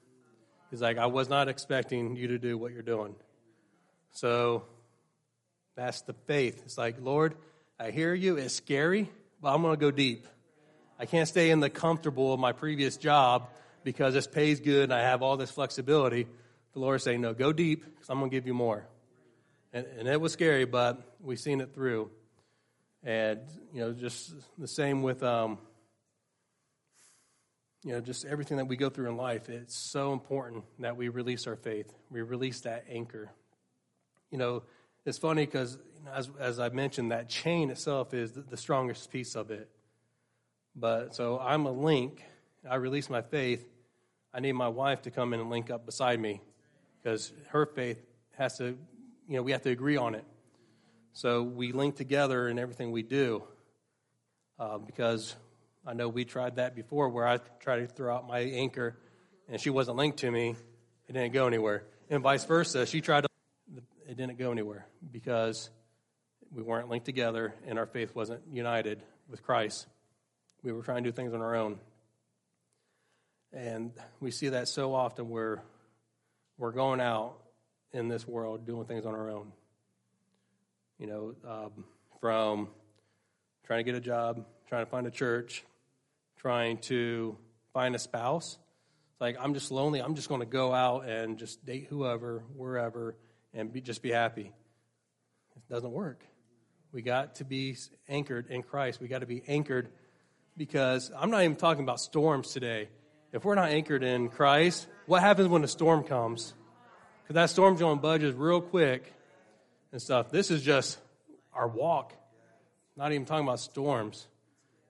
He's 0.71 0.81
like, 0.81 0.97
I 0.97 1.07
was 1.07 1.29
not 1.29 1.49
expecting 1.49 2.15
you 2.15 2.29
to 2.29 2.39
do 2.39 2.57
what 2.57 2.73
you're 2.73 2.83
doing. 2.83 3.17
So 4.13 4.63
that's 5.77 6.03
the 6.03 6.13
faith. 6.13 6.63
It's 6.65 6.79
like, 6.79 6.97
Lord, 7.01 7.35
I 7.81 7.93
hear 7.93 8.13
you. 8.13 8.37
It's 8.37 8.55
scary, 8.55 9.09
but 9.41 9.55
I'm 9.55 9.63
going 9.63 9.75
to 9.75 9.81
go 9.81 9.91
deep. 9.91 10.27
I 10.99 11.07
can't 11.07 11.27
stay 11.27 11.49
in 11.49 11.61
the 11.61 11.71
comfortable 11.71 12.35
of 12.35 12.39
my 12.39 12.53
previous 12.53 12.99
job 12.99 13.49
because 13.85 14.13
this 14.13 14.27
pays 14.27 14.61
good 14.61 14.85
and 14.85 14.93
I 14.93 15.01
have 15.01 15.23
all 15.23 15.39
this 15.39 15.51
flexibility. 15.51 16.27
The 16.75 16.79
Lord 16.79 17.01
saying, 17.01 17.23
No, 17.23 17.33
go 17.33 17.55
deep 17.55 17.83
because 17.87 18.11
I'm 18.11 18.19
going 18.19 18.31
to 18.31 18.37
give 18.37 18.47
you 18.47 18.53
more. 18.53 18.87
And, 19.73 19.87
and 19.99 20.07
it 20.07 20.21
was 20.21 20.35
scary, 20.35 20.67
but 20.67 21.01
we've 21.23 21.41
seen 21.41 21.63
it 21.63 21.73
through. 21.73 22.11
And, 23.03 23.41
you 23.73 23.81
know, 23.81 23.95
just 23.95 24.35
the 24.59 24.69
same 24.69 25.03
with, 25.03 25.23
um, 25.23 25.57
you 27.83 27.93
know, 27.93 28.03
just 28.03 28.27
everything 28.27 28.59
that 28.59 28.67
we 28.67 28.77
go 28.77 28.91
through 28.91 29.09
in 29.09 29.17
life. 29.17 29.49
It's 29.49 29.75
so 29.75 30.13
important 30.13 30.65
that 30.81 30.99
we 30.99 31.09
release 31.09 31.47
our 31.47 31.57
faith, 31.57 31.91
we 32.11 32.21
release 32.21 32.61
that 32.61 32.85
anchor. 32.91 33.31
You 34.31 34.37
know, 34.37 34.65
it's 35.07 35.19
funny 35.19 35.47
because, 35.47 35.79
you 35.99 36.05
know, 36.05 36.13
as, 36.13 36.31
as 36.39 36.61
I 36.61 36.69
mentioned, 36.69 37.13
that 37.13 37.29
chain 37.29 37.71
itself 37.71 38.15
is 38.15 38.33
the, 38.33 38.43
the 38.43 38.57
strongest 38.57 39.11
piece 39.11 39.35
of 39.35 39.51
it. 39.51 39.69
But 40.77 41.15
so 41.15 41.39
I'm 41.39 41.67
a 41.67 41.73
link. 41.73 42.23
I 42.69 42.77
release 42.77 43.11
my 43.11 43.23
faith. 43.23 43.67
I 44.33 44.41
need 44.41 44.53
my 44.53 44.69
wife 44.69 45.03
to 45.03 45.11
come 45.11 45.33
in 45.35 45.41
and 45.41 45.51
link 45.51 45.71
up 45.71 45.87
beside 45.87 46.21
me 46.21 46.41
because 47.03 47.33
her 47.49 47.67
faith 47.67 47.99
has 48.37 48.59
to, 48.59 48.79
you 49.29 49.37
know, 49.37 49.43
we 49.43 49.53
have 49.53 49.63
to 49.63 49.71
agree 49.71 49.97
on 49.97 50.15
it. 50.15 50.25
So 51.13 51.43
we 51.43 51.73
link 51.73 51.97
together 51.97 52.49
in 52.49 52.59
everything 52.59 52.93
we 52.93 53.03
do 53.03 53.43
uh, 54.59 54.79
because 54.79 55.35
I 55.85 55.95
know 55.95 56.09
we 56.09 56.25
tried 56.25 56.57
that 56.57 56.77
before 56.77 57.09
where 57.09 57.27
I 57.27 57.39
tried 57.59 57.79
to 57.79 57.87
throw 57.87 58.15
out 58.15 58.29
my 58.29 58.41
anchor 58.41 58.97
and 59.49 59.61
she 59.61 59.71
wasn't 59.71 59.97
linked 59.97 60.19
to 60.19 60.31
me. 60.31 60.55
It 61.09 61.13
didn't 61.15 61.33
go 61.33 61.47
anywhere. 61.47 61.85
And 62.09 62.23
vice 62.23 62.45
versa. 62.45 62.87
She 62.87 63.01
tried 63.01 63.23
to, 63.23 63.30
it 64.11 64.17
didn't 64.17 64.39
go 64.39 64.51
anywhere 64.51 64.87
because 65.13 65.71
we 66.51 66.63
weren't 66.63 66.89
linked 66.89 67.07
together 67.07 67.55
and 67.67 67.79
our 67.79 67.87
faith 67.87 68.15
wasn't 68.15 68.41
united 68.53 69.03
with 69.29 69.43
Christ. 69.43 69.87
We 70.63 70.73
were 70.73 70.83
trying 70.83 71.05
to 71.05 71.11
do 71.11 71.15
things 71.15 71.33
on 71.33 71.41
our 71.41 71.55
own. 71.55 71.79
And 73.53 73.93
we 74.21 74.31
see 74.31 74.49
that 74.51 74.69
so 74.69 74.95
often 74.95 75.29
where 75.31 75.63
we're 76.59 76.73
going 76.73 77.01
out 77.01 77.37
in 77.93 78.09
this 78.09 78.27
world 78.27 78.67
doing 78.67 78.85
things 78.85 79.07
on 79.07 79.15
our 79.15 79.31
own 79.31 79.53
you 81.01 81.07
know, 81.07 81.35
um, 81.49 81.85
from 82.21 82.69
trying 83.65 83.79
to 83.79 83.85
get 83.85 83.95
a 83.95 84.01
job, 84.01 84.45
trying 84.69 84.85
to 84.85 84.91
find 84.91 85.07
a 85.07 85.11
church, 85.11 85.65
trying 86.37 86.77
to 86.79 87.37
find 87.73 87.95
a 87.95 87.99
spouse. 87.99 88.59
It's 89.13 89.21
like 89.21 89.37
I'm 89.41 89.55
just 89.55 89.71
lonely. 89.71 90.01
I'm 90.01 90.15
just 90.15 90.29
going 90.29 90.43
to 90.43 90.47
go 90.47 90.75
out 90.75 91.09
and 91.09 91.39
just 91.39 91.65
date 91.65 91.87
whoever, 91.89 92.45
wherever, 92.55 93.17
and 93.55 93.73
be, 93.73 93.81
just 93.81 94.03
be 94.03 94.11
happy. 94.11 94.53
It 95.57 95.73
doesn't 95.73 95.91
work. 95.91 96.25
We 96.93 97.03
got 97.03 97.37
to 97.37 97.45
be 97.45 97.77
anchored 98.09 98.49
in 98.49 98.63
Christ. 98.63 99.01
We 99.01 99.09
got 99.09 99.21
to 99.21 99.27
be 99.27 99.43
anchored 99.47 99.89
because 100.57 101.11
I'm 101.17 101.31
not 101.31 101.43
even 101.43 101.57
talking 101.57 101.85
about 101.85 102.01
storms 102.01 102.53
today. 102.53 102.89
If 103.33 103.45
we're 103.45 103.55
not 103.55 103.71
anchored 103.71 104.03
in 104.03 104.29
Christ, 104.29 104.89
what 105.07 105.23
happens 105.23 105.49
when 105.49 105.63
a 105.63 105.69
storm 105.69 106.03
comes? 106.03 106.53
Because 107.23 107.35
that 107.35 107.51
storm's 107.51 107.79
going 107.79 107.99
to 107.99 108.03
budge 108.03 108.23
real 108.23 108.61
quick 108.61 109.13
and 109.93 110.03
stuff. 110.03 110.31
This 110.31 110.51
is 110.51 110.63
just 110.63 110.99
our 111.53 111.69
walk. 111.69 112.13
Not 112.97 113.13
even 113.13 113.25
talking 113.25 113.47
about 113.47 113.61
storms, 113.61 114.27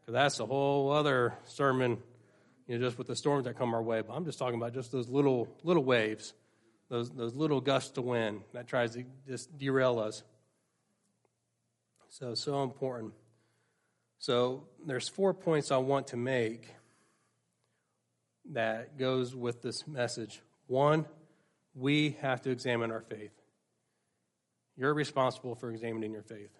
because 0.00 0.14
that's 0.14 0.40
a 0.40 0.46
whole 0.46 0.90
other 0.90 1.34
sermon 1.44 1.98
you 2.66 2.78
know, 2.78 2.86
just 2.86 2.98
with 2.98 3.06
the 3.08 3.16
storms 3.16 3.44
that 3.44 3.58
come 3.58 3.74
our 3.74 3.82
way. 3.82 4.00
But 4.00 4.14
I'm 4.14 4.24
just 4.24 4.38
talking 4.38 4.54
about 4.54 4.72
just 4.72 4.90
those 4.90 5.08
little 5.08 5.48
little 5.64 5.84
waves, 5.84 6.32
those 6.90 7.10
those 7.10 7.34
little 7.34 7.60
gusts 7.60 7.96
of 7.96 8.04
wind 8.04 8.42
that 8.52 8.66
tries 8.66 8.94
to 8.94 9.04
just 9.26 9.56
derail 9.56 9.98
us. 9.98 10.22
So 12.10 12.34
so 12.34 12.62
important. 12.62 13.14
So 14.18 14.64
there's 14.84 15.08
four 15.08 15.32
points 15.32 15.70
I 15.70 15.78
want 15.78 16.08
to 16.08 16.18
make 16.18 16.68
that 18.52 18.98
goes 18.98 19.34
with 19.34 19.62
this 19.62 19.86
message. 19.86 20.42
One, 20.66 21.06
we 21.74 22.16
have 22.20 22.42
to 22.42 22.50
examine 22.50 22.90
our 22.90 23.00
faith. 23.00 23.32
You're 24.76 24.92
responsible 24.92 25.54
for 25.54 25.70
examining 25.70 26.12
your 26.12 26.22
faith. 26.22 26.50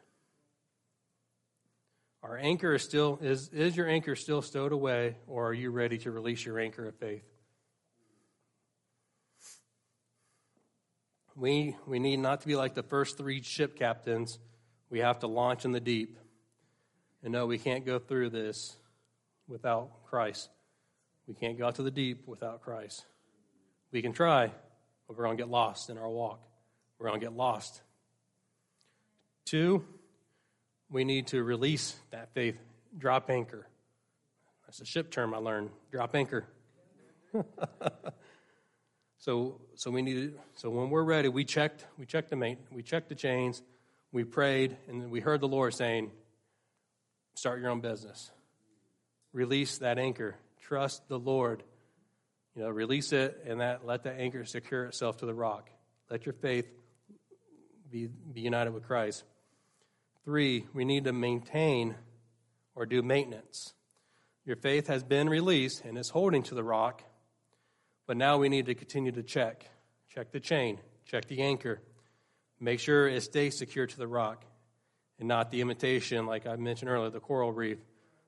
Our 2.23 2.39
anchor 2.39 2.75
is 2.75 2.83
still 2.83 3.19
is 3.21 3.49
is 3.49 3.77
your 3.77 3.89
anchor 3.89 4.15
still 4.15 4.43
stowed 4.43 4.73
away 4.73 5.17
or 5.27 5.49
are 5.49 5.55
you 5.55 5.71
ready 5.71 5.99
to 5.99 6.11
release 6.11 6.45
your 6.45 6.59
anchor 6.59 6.87
of 6.87 6.95
faith? 6.97 7.25
We 11.41 11.75
we 11.87 11.99
need 11.99 12.19
not 12.19 12.43
to 12.43 12.47
be 12.47 12.55
like 12.55 12.75
the 12.75 12.83
first 12.83 13.17
3 13.17 13.41
ship 13.41 13.75
captains. 13.75 14.39
We 14.91 14.99
have 14.99 15.21
to 15.21 15.27
launch 15.27 15.65
in 15.65 15.73
the 15.73 15.81
deep. 15.81 16.19
And 17.23 17.33
no, 17.33 17.47
we 17.47 17.57
can't 17.57 17.87
go 17.87 17.99
through 17.99 18.29
this 18.29 18.77
without 19.49 20.05
Christ. 20.05 20.51
We 21.27 21.33
can't 21.33 21.57
go 21.57 21.67
out 21.67 21.77
to 21.77 21.83
the 21.83 21.91
deep 21.91 22.29
without 22.29 22.61
Christ. 22.61 23.07
We 23.91 24.03
can 24.03 24.13
try, 24.13 24.53
but 25.09 25.17
we're 25.17 25.25
going 25.25 25.39
to 25.39 25.43
get 25.43 25.51
lost 25.51 25.89
in 25.89 25.97
our 25.97 26.11
walk. 26.11 26.43
We're 26.99 27.09
going 27.09 27.21
to 27.21 27.27
get 27.27 27.35
lost. 27.35 27.81
Two, 29.47 29.83
we 30.91 31.05
need 31.05 31.29
to 31.29 31.43
release 31.43 31.97
that 32.11 32.35
faith, 32.35 32.59
drop 32.99 33.31
anchor. 33.31 33.67
That's 34.67 34.83
a 34.83 34.85
ship 34.85 35.11
term 35.11 35.33
I 35.33 35.39
learned. 35.39 35.71
Drop 35.91 36.15
anchor. 36.15 36.45
so, 39.21 39.61
so 39.75 39.91
we 39.91 40.01
need. 40.01 40.33
So 40.57 40.71
when 40.71 40.89
we're 40.89 41.05
ready, 41.05 41.29
we 41.29 41.45
checked. 41.45 41.87
We 41.99 42.07
checked 42.07 42.31
the 42.31 42.37
main. 42.37 42.57
We 42.73 42.83
checked 42.83 43.11
the 43.11 43.15
chains. 43.15 43.63
We 44.13 44.25
prayed, 44.25 44.77
and 44.89 45.11
we 45.11 45.21
heard 45.21 45.41
the 45.41 45.49
Lord 45.49 45.75
saying, 45.75 46.11
"Start 47.35 47.61
your 47.61 47.71
own 47.71 47.81
business. 47.81 48.31
Release 49.33 49.79
that 49.79 49.99
anchor. 49.99 50.37
Trust 50.63 51.07
the 51.09 51.19
Lord. 51.19 51.63
You 52.57 52.63
know, 52.63 52.71
release 52.71 53.13
it, 53.13 53.43
and 53.47 53.61
that 53.61 53.87
let 53.87 54.05
that 54.05 54.19
anchor 54.19 54.45
secure 54.47 54.87
itself 54.87 55.19
to 55.19 55.27
the 55.27 55.35
rock. 55.35 55.69
Let 56.11 56.25
your 56.25 56.33
faith 56.33 56.67
be, 57.91 58.07
be 58.07 58.41
united 58.41 58.73
with 58.73 58.85
Christ." 58.85 59.25
Three, 60.25 60.67
we 60.73 60.85
need 60.85 61.05
to 61.05 61.13
maintain 61.13 61.95
or 62.75 62.87
do 62.87 63.03
maintenance. 63.03 63.75
Your 64.47 64.57
faith 64.57 64.87
has 64.87 65.05
been 65.05 65.29
released 65.29 65.85
and 65.85 65.99
is 65.99 66.09
holding 66.09 66.43
to 66.45 66.55
the 66.55 66.65
rock, 66.65 67.05
but 68.11 68.17
now 68.17 68.39
we 68.39 68.49
need 68.49 68.67
to 68.67 68.75
continue 68.75 69.13
to 69.13 69.23
check. 69.23 69.71
Check 70.13 70.33
the 70.33 70.41
chain, 70.41 70.81
check 71.07 71.29
the 71.29 71.43
anchor, 71.43 71.81
make 72.59 72.81
sure 72.81 73.07
it 73.07 73.23
stays 73.23 73.57
secure 73.57 73.87
to 73.87 73.97
the 73.97 74.09
rock 74.09 74.45
and 75.21 75.29
not 75.29 75.53
the 75.53 75.61
imitation, 75.61 76.27
like 76.27 76.45
I 76.45 76.57
mentioned 76.57 76.91
earlier, 76.91 77.11
the 77.11 77.21
coral 77.21 77.53
reef 77.53 77.79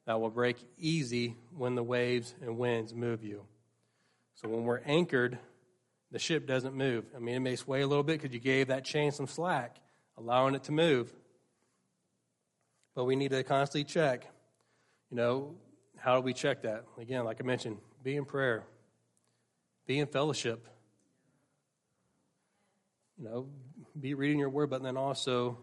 that 0.06 0.20
will 0.20 0.30
break 0.30 0.58
easy 0.78 1.36
when 1.56 1.74
the 1.74 1.82
waves 1.82 2.32
and 2.40 2.58
winds 2.58 2.94
move 2.94 3.24
you. 3.24 3.42
So 4.36 4.48
when 4.48 4.62
we're 4.62 4.82
anchored, 4.86 5.40
the 6.12 6.20
ship 6.20 6.46
doesn't 6.46 6.76
move. 6.76 7.04
I 7.16 7.18
mean, 7.18 7.34
it 7.34 7.40
may 7.40 7.56
sway 7.56 7.80
a 7.80 7.86
little 7.88 8.04
bit 8.04 8.22
because 8.22 8.32
you 8.32 8.38
gave 8.38 8.68
that 8.68 8.84
chain 8.84 9.10
some 9.10 9.26
slack, 9.26 9.78
allowing 10.16 10.54
it 10.54 10.62
to 10.62 10.72
move. 10.72 11.12
But 12.94 13.06
we 13.06 13.16
need 13.16 13.32
to 13.32 13.42
constantly 13.42 13.82
check. 13.82 14.30
You 15.10 15.16
know, 15.16 15.56
how 15.98 16.14
do 16.14 16.22
we 16.22 16.34
check 16.34 16.62
that? 16.62 16.84
Again, 17.00 17.24
like 17.24 17.40
I 17.40 17.44
mentioned, 17.44 17.78
be 18.04 18.14
in 18.14 18.24
prayer, 18.24 18.62
be 19.92 19.98
in 19.98 20.06
fellowship. 20.06 20.66
You 23.18 23.24
know, 23.24 23.46
be 24.00 24.14
reading 24.14 24.38
your 24.38 24.48
word, 24.48 24.70
but 24.70 24.82
then 24.82 24.96
also 24.96 25.58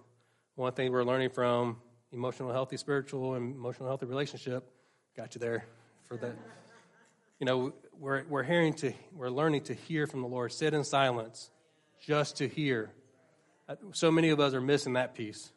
one 0.53 0.71
thing 0.73 0.91
we're 0.91 1.03
learning 1.03 1.31
from 1.31 1.77
emotional 2.11 2.51
healthy 2.51 2.77
spiritual 2.77 3.33
and 3.33 3.55
emotional 3.55 3.89
healthy 3.89 4.05
relationship. 4.05 4.71
Got 5.17 5.33
you 5.33 5.39
there 5.39 5.65
for 6.07 6.17
that. 6.17 6.35
You 7.39 7.47
know, 7.47 7.73
we're 7.99 8.23
we're 8.29 8.43
hearing 8.43 8.73
to 8.75 8.93
we're 9.15 9.31
learning 9.31 9.63
to 9.63 9.73
hear 9.73 10.05
from 10.05 10.21
the 10.21 10.27
Lord. 10.27 10.51
Sit 10.51 10.75
in 10.75 10.83
silence, 10.83 11.49
just 11.99 12.37
to 12.37 12.47
hear. 12.47 12.91
Uh, 13.67 13.77
so 13.93 14.11
many 14.11 14.29
of 14.29 14.39
us 14.39 14.53
are 14.53 14.61
missing 14.61 14.93
that 14.93 15.15
piece. 15.15 15.51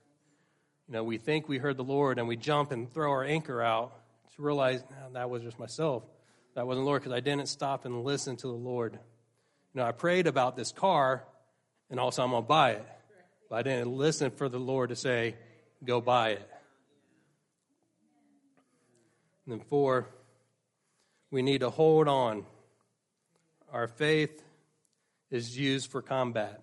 You 0.88 0.94
know, 0.94 1.04
we 1.04 1.18
think 1.18 1.46
we 1.46 1.58
heard 1.58 1.76
the 1.76 1.84
Lord 1.84 2.18
and 2.18 2.26
we 2.26 2.38
jump 2.38 2.72
and 2.72 2.90
throw 2.90 3.10
our 3.10 3.22
anchor 3.22 3.60
out 3.60 3.92
to 4.34 4.40
realize 4.42 4.82
that 5.12 5.28
was 5.28 5.42
just 5.42 5.58
myself. 5.58 6.04
That 6.54 6.66
wasn't 6.66 6.86
Lord 6.86 7.02
because 7.02 7.16
I 7.16 7.20
didn't 7.20 7.46
stop 7.48 7.84
and 7.84 8.04
listen 8.04 8.36
to 8.36 8.46
the 8.46 8.52
Lord. 8.52 8.92
You 8.92 9.80
know, 9.80 9.84
I 9.84 9.92
prayed 9.92 10.26
about 10.26 10.56
this 10.56 10.70
car 10.70 11.24
and 11.90 11.98
also 11.98 12.22
I'm 12.22 12.30
going 12.30 12.42
to 12.42 12.48
buy 12.48 12.70
it. 12.72 12.86
But 13.48 13.56
I 13.56 13.62
didn't 13.62 13.92
listen 13.92 14.30
for 14.30 14.48
the 14.48 14.58
Lord 14.58 14.90
to 14.90 14.96
say, 14.96 15.36
go 15.84 16.00
buy 16.00 16.30
it. 16.30 16.50
And 19.46 19.52
then, 19.52 19.66
four, 19.66 20.08
we 21.30 21.42
need 21.42 21.60
to 21.60 21.70
hold 21.70 22.08
on. 22.08 22.44
Our 23.72 23.88
faith 23.88 24.42
is 25.30 25.58
used 25.58 25.90
for 25.90 26.02
combat. 26.02 26.62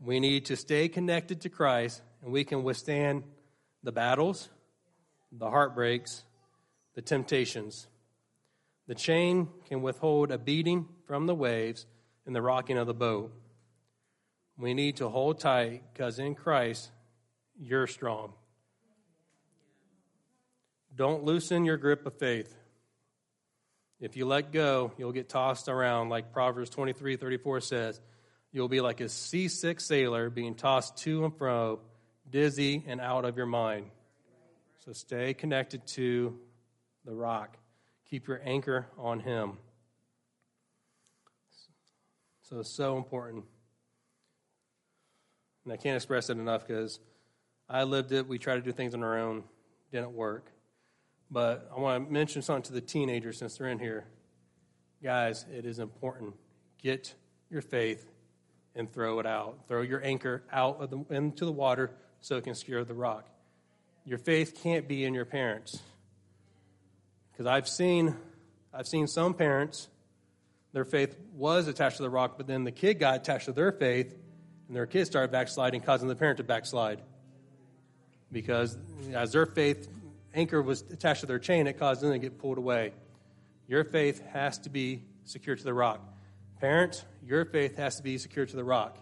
We 0.00 0.20
need 0.20 0.46
to 0.46 0.56
stay 0.56 0.88
connected 0.88 1.40
to 1.42 1.48
Christ 1.48 2.02
and 2.22 2.32
we 2.32 2.44
can 2.44 2.62
withstand 2.62 3.24
the 3.82 3.92
battles, 3.92 4.48
the 5.32 5.48
heartbreaks, 5.48 6.24
the 6.94 7.02
temptations. 7.02 7.88
The 8.92 8.98
chain 8.98 9.48
can 9.70 9.80
withhold 9.80 10.30
a 10.30 10.36
beating 10.36 10.86
from 11.06 11.24
the 11.24 11.34
waves 11.34 11.86
and 12.26 12.36
the 12.36 12.42
rocking 12.42 12.76
of 12.76 12.86
the 12.86 12.92
boat. 12.92 13.32
We 14.58 14.74
need 14.74 14.96
to 14.96 15.08
hold 15.08 15.40
tight 15.40 15.80
because 15.90 16.18
in 16.18 16.34
Christ, 16.34 16.90
you're 17.58 17.86
strong. 17.86 18.34
Don't 20.94 21.24
loosen 21.24 21.64
your 21.64 21.78
grip 21.78 22.04
of 22.04 22.18
faith. 22.18 22.54
If 23.98 24.14
you 24.14 24.26
let 24.26 24.52
go, 24.52 24.92
you'll 24.98 25.12
get 25.12 25.30
tossed 25.30 25.70
around, 25.70 26.10
like 26.10 26.34
Proverbs 26.34 26.68
23 26.68 27.16
34 27.16 27.60
says. 27.62 27.98
You'll 28.52 28.68
be 28.68 28.82
like 28.82 29.00
a 29.00 29.08
seasick 29.08 29.80
sailor 29.80 30.28
being 30.28 30.54
tossed 30.54 30.98
to 30.98 31.24
and 31.24 31.34
fro 31.34 31.80
dizzy, 32.28 32.84
and 32.86 33.00
out 33.00 33.24
of 33.24 33.38
your 33.38 33.46
mind. 33.46 33.86
So 34.84 34.92
stay 34.92 35.32
connected 35.32 35.86
to 35.94 36.38
the 37.06 37.14
rock. 37.14 37.56
Keep 38.12 38.28
your 38.28 38.42
anchor 38.44 38.88
on 38.98 39.20
Him. 39.20 39.56
So 42.42 42.60
it's 42.60 42.68
so 42.68 42.98
important. 42.98 43.44
And 45.64 45.72
I 45.72 45.78
can't 45.78 45.96
express 45.96 46.28
it 46.28 46.36
enough 46.36 46.68
because 46.68 47.00
I 47.70 47.84
lived 47.84 48.12
it. 48.12 48.28
We 48.28 48.36
tried 48.38 48.56
to 48.56 48.60
do 48.60 48.70
things 48.70 48.92
on 48.92 49.02
our 49.02 49.18
own, 49.18 49.44
didn't 49.92 50.12
work. 50.12 50.50
But 51.30 51.70
I 51.74 51.80
want 51.80 52.06
to 52.06 52.12
mention 52.12 52.42
something 52.42 52.64
to 52.64 52.74
the 52.74 52.82
teenagers 52.82 53.38
since 53.38 53.56
they're 53.56 53.68
in 53.68 53.78
here. 53.78 54.04
Guys, 55.02 55.46
it 55.50 55.64
is 55.64 55.78
important. 55.78 56.34
Get 56.82 57.14
your 57.48 57.62
faith 57.62 58.10
and 58.74 58.92
throw 58.92 59.20
it 59.20 59.26
out. 59.26 59.60
Throw 59.68 59.80
your 59.80 60.04
anchor 60.04 60.42
out 60.52 60.90
the, 60.90 61.02
into 61.08 61.46
the 61.46 61.52
water 61.52 61.92
so 62.20 62.36
it 62.36 62.44
can 62.44 62.54
secure 62.54 62.84
the 62.84 62.92
rock. 62.92 63.26
Your 64.04 64.18
faith 64.18 64.62
can't 64.62 64.86
be 64.86 65.06
in 65.06 65.14
your 65.14 65.24
parents. 65.24 65.80
Because 67.42 67.56
I've 67.56 67.68
seen, 67.68 68.14
I've 68.72 68.86
seen 68.86 69.08
some 69.08 69.34
parents, 69.34 69.88
their 70.72 70.84
faith 70.84 71.16
was 71.34 71.66
attached 71.66 71.96
to 71.96 72.04
the 72.04 72.08
rock, 72.08 72.34
but 72.36 72.46
then 72.46 72.62
the 72.62 72.70
kid 72.70 73.00
got 73.00 73.16
attached 73.16 73.46
to 73.46 73.52
their 73.52 73.72
faith, 73.72 74.14
and 74.68 74.76
their 74.76 74.86
kid 74.86 75.06
started 75.06 75.32
backsliding, 75.32 75.80
causing 75.80 76.06
the 76.06 76.14
parent 76.14 76.36
to 76.36 76.44
backslide. 76.44 77.02
Because 78.30 78.78
as 79.12 79.32
their 79.32 79.44
faith 79.44 79.88
anchor 80.32 80.62
was 80.62 80.82
attached 80.82 81.22
to 81.22 81.26
their 81.26 81.40
chain, 81.40 81.66
it 81.66 81.80
caused 81.80 82.00
them 82.00 82.12
to 82.12 82.18
get 82.20 82.38
pulled 82.38 82.58
away. 82.58 82.92
Your 83.66 83.82
faith 83.82 84.22
has 84.32 84.58
to 84.58 84.70
be 84.70 85.02
secure 85.24 85.56
to 85.56 85.64
the 85.64 85.74
rock. 85.74 86.00
Parents, 86.60 87.04
your 87.26 87.44
faith 87.44 87.76
has 87.76 87.96
to 87.96 88.04
be 88.04 88.18
secure 88.18 88.46
to 88.46 88.54
the 88.54 88.62
rock. 88.62 88.98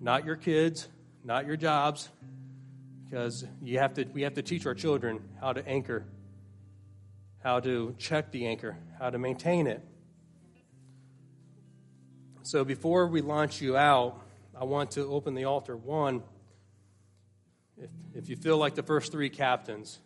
Not 0.00 0.24
your 0.24 0.36
kids, 0.36 0.86
not 1.24 1.46
your 1.46 1.56
jobs, 1.56 2.10
because 3.08 3.44
you 3.60 3.80
have 3.80 3.94
to, 3.94 4.04
we 4.04 4.22
have 4.22 4.34
to 4.34 4.42
teach 4.42 4.66
our 4.66 4.74
children 4.74 5.20
how 5.40 5.52
to 5.52 5.66
anchor, 5.66 6.04
how 7.42 7.60
to 7.60 7.94
check 7.98 8.30
the 8.30 8.46
anchor, 8.46 8.76
how 8.98 9.10
to 9.10 9.18
maintain 9.18 9.66
it. 9.66 9.80
So 12.42 12.64
before 12.64 13.06
we 13.06 13.20
launch 13.20 13.60
you 13.60 13.76
out, 13.76 14.20
I 14.58 14.64
want 14.64 14.92
to 14.92 15.06
open 15.06 15.34
the 15.34 15.44
altar. 15.44 15.76
One, 15.76 16.22
if, 17.78 17.90
if 18.14 18.28
you 18.28 18.36
feel 18.36 18.58
like 18.58 18.74
the 18.74 18.82
first 18.82 19.12
three 19.12 19.30
captains, 19.30 19.98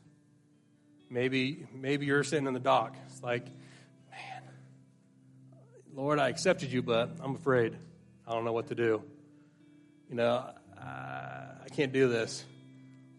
maybe 1.11 1.67
maybe 1.73 2.07
you're 2.07 2.23
sitting 2.25 2.47
in 2.47 2.55
the 2.55 2.61
dock. 2.61 2.97
It's 3.07 3.23
like, 3.23 3.45
man, 4.11 4.43
Lord, 5.93 6.19
I 6.19 6.29
accepted 6.29 6.71
you, 6.71 6.83
but 6.83 7.17
I'm 7.21 7.35
afraid. 7.35 7.77
I 8.27 8.33
don't 8.33 8.45
know 8.45 8.53
what 8.53 8.69
to 8.69 8.75
do. 8.75 9.03
You 10.09 10.17
know, 10.17 10.51
I, 10.79 10.83
I 10.83 11.69
can't 11.75 11.93
do 11.93 12.09
this. 12.09 12.45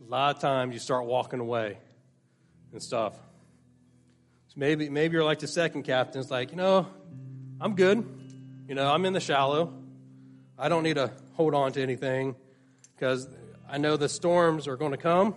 A 0.06 0.10
lot 0.10 0.36
of 0.36 0.42
times 0.42 0.74
you 0.74 0.80
start 0.80 1.06
walking 1.06 1.40
away 1.40 1.78
and 2.72 2.82
stuff. 2.82 3.16
Maybe 4.56 4.90
maybe 4.90 5.14
you're 5.14 5.24
like 5.24 5.40
the 5.40 5.48
second 5.48 5.84
captain. 5.84 6.22
It's 6.22 6.32
like, 6.32 6.52
you 6.52 6.58
know, 6.58 6.88
I'm 7.60 7.76
good. 7.76 8.08
You 8.68 8.76
know, 8.76 8.92
I'm 8.92 9.06
in 9.06 9.14
the 9.14 9.20
shallow. 9.20 9.74
I 10.58 10.70
don't 10.70 10.84
need 10.84 10.96
to 10.96 11.12
hold 11.34 11.54
on 11.54 11.74
to 11.74 11.82
anything 11.82 12.36
because 12.96 13.28
I 13.70 13.78
know 13.78 13.98
the 13.98 14.08
storms 14.08 14.68
are 14.68 14.78
going 14.78 14.92
to 14.92 14.98
come, 14.98 15.36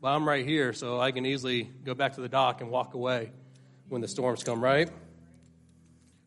but 0.00 0.08
I'm 0.08 0.26
right 0.26 0.46
here, 0.46 0.72
so 0.72 0.98
I 0.98 1.12
can 1.12 1.26
easily 1.26 1.70
go 1.84 1.94
back 1.94 2.14
to 2.14 2.22
the 2.22 2.28
dock 2.28 2.62
and 2.62 2.70
walk 2.70 2.94
away 2.94 3.30
when 3.88 4.00
the 4.00 4.08
storms 4.08 4.42
come, 4.42 4.62
right? 4.62 4.90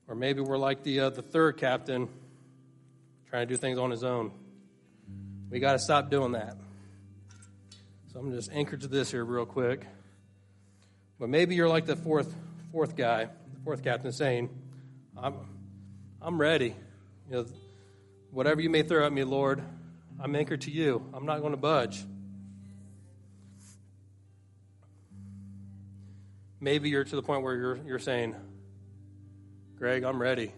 Or 0.08 0.14
maybe 0.14 0.42
we're 0.42 0.58
like 0.58 0.84
the, 0.84 1.00
uh, 1.00 1.10
the 1.10 1.24
third 1.24 1.58
captain 1.58 2.08
trying 3.30 3.48
to 3.48 3.54
do 3.54 3.58
things 3.58 3.80
on 3.80 3.90
his 3.92 4.04
own. 4.04 4.32
We 5.50 5.60
got 5.60 5.74
to 5.74 5.80
stop 5.80 6.12
doing 6.12 6.34
that. 6.34 6.56
So 8.14 8.20
I'm 8.20 8.32
just 8.32 8.52
anchored 8.52 8.82
to 8.82 8.88
this 8.88 9.12
here 9.12 9.26
real 9.26 9.46
quick. 9.46 9.86
But 11.20 11.30
maybe 11.30 11.56
you're 11.56 11.70
like 11.70 11.86
the 11.86 11.96
fourth 11.96 12.34
fourth 12.72 12.96
guy, 12.96 13.26
the 13.26 13.60
fourth 13.64 13.84
captain 13.84 14.12
saying, 14.12 14.50
I'm 15.18 15.36
I'm 16.22 16.40
ready. 16.40 16.76
You 17.30 17.36
know, 17.36 17.46
whatever 18.32 18.62
you 18.62 18.70
may 18.70 18.84
throw 18.84 19.06
at 19.06 19.12
me, 19.12 19.24
Lord, 19.24 19.64
I'm 20.20 20.36
anchored 20.36 20.62
to 20.62 20.72
you. 20.72 21.04
I'm 21.14 21.26
not 21.26 21.42
going 21.42 21.52
to 21.52 21.58
budge. 21.58 22.04
Maybe 26.60 26.90
you're 26.90 27.04
to 27.04 27.16
the 27.16 27.22
point 27.22 27.44
where 27.44 27.56
you're, 27.56 27.78
you're 27.86 28.00
saying, 28.00 28.36
Greg, 29.78 30.04
I'm 30.04 30.20
ready. 30.20 30.52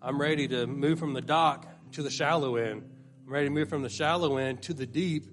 I'm 0.00 0.20
ready 0.20 0.46
to 0.48 0.66
move 0.68 1.00
from 1.00 1.14
the 1.14 1.20
dock 1.20 1.66
to 1.92 2.02
the 2.02 2.10
shallow 2.10 2.56
end. 2.56 2.88
I'm 3.26 3.32
ready 3.32 3.46
to 3.46 3.50
move 3.50 3.68
from 3.68 3.82
the 3.82 3.88
shallow 3.88 4.36
end 4.36 4.62
to 4.62 4.74
the 4.74 4.86
deep, 4.86 5.26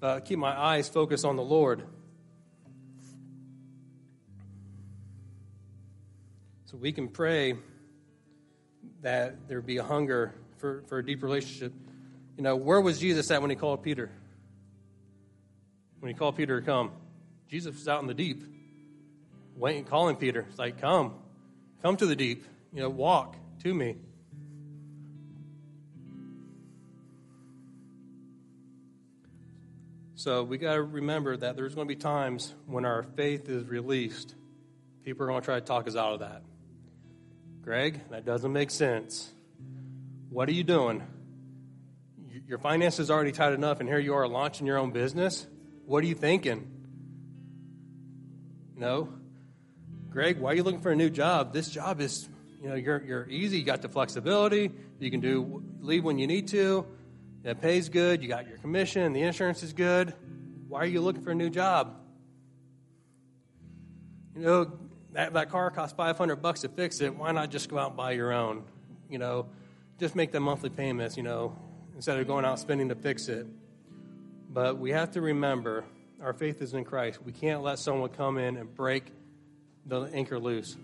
but 0.00 0.24
keep 0.24 0.38
my 0.38 0.58
eyes 0.58 0.88
focused 0.88 1.24
on 1.24 1.36
the 1.36 1.44
Lord. 1.44 1.84
So 6.74 6.78
we 6.78 6.90
can 6.90 7.06
pray 7.06 7.54
that 9.02 9.46
there 9.46 9.60
be 9.60 9.76
a 9.76 9.84
hunger 9.84 10.34
for, 10.56 10.82
for 10.88 10.98
a 10.98 11.06
deep 11.06 11.22
relationship. 11.22 11.72
You 12.36 12.42
know, 12.42 12.56
where 12.56 12.80
was 12.80 12.98
Jesus 12.98 13.30
at 13.30 13.40
when 13.40 13.50
he 13.50 13.54
called 13.54 13.84
Peter? 13.84 14.10
When 16.00 16.10
he 16.10 16.18
called 16.18 16.34
Peter 16.34 16.58
to 16.58 16.66
come, 16.66 16.90
Jesus 17.48 17.76
was 17.76 17.86
out 17.86 18.02
in 18.02 18.08
the 18.08 18.14
deep, 18.14 18.42
waiting, 19.54 19.84
calling 19.84 20.16
Peter. 20.16 20.46
It's 20.48 20.58
like, 20.58 20.80
come, 20.80 21.14
come 21.80 21.96
to 21.96 22.06
the 22.06 22.16
deep. 22.16 22.44
You 22.72 22.80
know, 22.82 22.90
walk 22.90 23.36
to 23.62 23.72
me. 23.72 23.94
So 30.16 30.42
we 30.42 30.58
got 30.58 30.74
to 30.74 30.82
remember 30.82 31.36
that 31.36 31.54
there's 31.54 31.76
going 31.76 31.86
to 31.86 31.94
be 31.94 32.00
times 32.00 32.52
when 32.66 32.84
our 32.84 33.04
faith 33.04 33.48
is 33.48 33.64
released. 33.68 34.34
People 35.04 35.22
are 35.22 35.28
going 35.28 35.40
to 35.40 35.44
try 35.44 35.60
to 35.60 35.64
talk 35.64 35.86
us 35.86 35.94
out 35.94 36.14
of 36.14 36.18
that. 36.18 36.42
Greg, 37.64 38.02
that 38.10 38.26
doesn't 38.26 38.52
make 38.52 38.70
sense. 38.70 39.32
What 40.28 40.50
are 40.50 40.52
you 40.52 40.64
doing? 40.64 41.02
Your 42.46 42.58
finances 42.58 43.10
are 43.10 43.14
already 43.14 43.32
tight 43.32 43.54
enough, 43.54 43.80
and 43.80 43.88
here 43.88 43.98
you 43.98 44.12
are 44.12 44.28
launching 44.28 44.66
your 44.66 44.76
own 44.76 44.90
business. 44.90 45.46
What 45.86 46.04
are 46.04 46.06
you 46.06 46.14
thinking? 46.14 46.70
No. 48.76 49.08
Greg, 50.10 50.38
why 50.38 50.52
are 50.52 50.54
you 50.54 50.62
looking 50.62 50.82
for 50.82 50.90
a 50.90 50.96
new 50.96 51.08
job? 51.08 51.54
This 51.54 51.70
job 51.70 52.02
is, 52.02 52.28
you 52.60 52.68
know, 52.68 52.74
you're, 52.74 53.02
you're 53.02 53.28
easy. 53.30 53.60
You 53.60 53.64
got 53.64 53.80
the 53.80 53.88
flexibility. 53.88 54.70
You 54.98 55.10
can 55.10 55.20
do 55.20 55.64
leave 55.80 56.04
when 56.04 56.18
you 56.18 56.26
need 56.26 56.48
to. 56.48 56.86
It 57.44 57.62
pays 57.62 57.88
good. 57.88 58.22
You 58.22 58.28
got 58.28 58.46
your 58.46 58.58
commission. 58.58 59.14
The 59.14 59.22
insurance 59.22 59.62
is 59.62 59.72
good. 59.72 60.12
Why 60.68 60.80
are 60.80 60.86
you 60.86 61.00
looking 61.00 61.22
for 61.22 61.30
a 61.30 61.34
new 61.34 61.48
job? 61.48 61.96
You 64.36 64.42
know, 64.42 64.78
that, 65.14 65.32
that 65.32 65.50
car 65.50 65.70
costs 65.70 65.96
500 65.96 66.36
bucks 66.36 66.60
to 66.60 66.68
fix 66.68 67.00
it. 67.00 67.16
Why 67.16 67.32
not 67.32 67.50
just 67.50 67.68
go 67.68 67.78
out 67.78 67.88
and 67.88 67.96
buy 67.96 68.12
your 68.12 68.32
own? 68.32 68.64
You 69.08 69.18
know, 69.18 69.46
just 69.98 70.14
make 70.14 70.32
the 70.32 70.40
monthly 70.40 70.70
payments, 70.70 71.16
you 71.16 71.22
know, 71.22 71.56
instead 71.94 72.18
of 72.18 72.26
going 72.26 72.44
out 72.44 72.58
spending 72.58 72.88
to 72.88 72.94
fix 72.94 73.28
it. 73.28 73.46
But 74.50 74.78
we 74.78 74.90
have 74.90 75.12
to 75.12 75.20
remember 75.20 75.84
our 76.20 76.32
faith 76.32 76.62
is 76.62 76.74
in 76.74 76.84
Christ. 76.84 77.20
We 77.24 77.32
can't 77.32 77.62
let 77.62 77.78
someone 77.78 78.10
come 78.10 78.38
in 78.38 78.56
and 78.56 78.74
break 78.74 79.04
the 79.86 80.02
anchor 80.02 80.38
loose. 80.38 80.76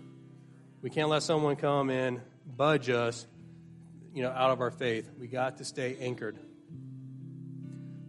We 0.81 0.89
can't 0.89 1.09
let 1.09 1.23
someone 1.23 1.55
come 1.55 1.89
in, 1.89 2.21
budge 2.45 2.89
us, 2.89 3.27
you 4.13 4.23
know, 4.23 4.29
out 4.29 4.51
of 4.51 4.61
our 4.61 4.71
faith. 4.71 5.09
We 5.19 5.27
got 5.27 5.57
to 5.57 5.65
stay 5.65 5.97
anchored. 5.99 6.37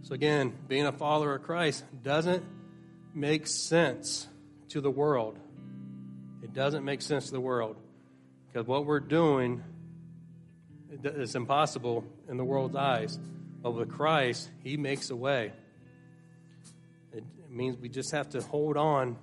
So 0.02 0.14
again, 0.14 0.52
being 0.68 0.86
a 0.86 0.92
follower 0.92 1.36
of 1.36 1.42
Christ 1.42 1.84
doesn't 2.02 2.44
make 3.14 3.46
sense 3.46 4.26
to 4.70 4.80
the 4.80 4.90
world. 4.90 5.38
It 6.42 6.52
doesn't 6.52 6.84
make 6.84 7.02
sense 7.02 7.26
to 7.26 7.32
the 7.32 7.40
world 7.40 7.76
because 8.48 8.66
what 8.66 8.84
we're 8.84 9.00
doing 9.00 9.62
is 11.04 11.34
impossible 11.34 12.04
in 12.28 12.36
the 12.36 12.44
world's 12.44 12.76
eyes. 12.76 13.18
But 13.62 13.72
with 13.72 13.90
Christ, 13.90 14.50
He 14.62 14.76
makes 14.76 15.10
a 15.10 15.16
way. 15.16 15.52
It 17.12 17.24
means 17.48 17.76
we 17.78 17.88
just 17.88 18.10
have 18.10 18.30
to 18.30 18.42
hold 18.42 18.76
on, 18.76 19.16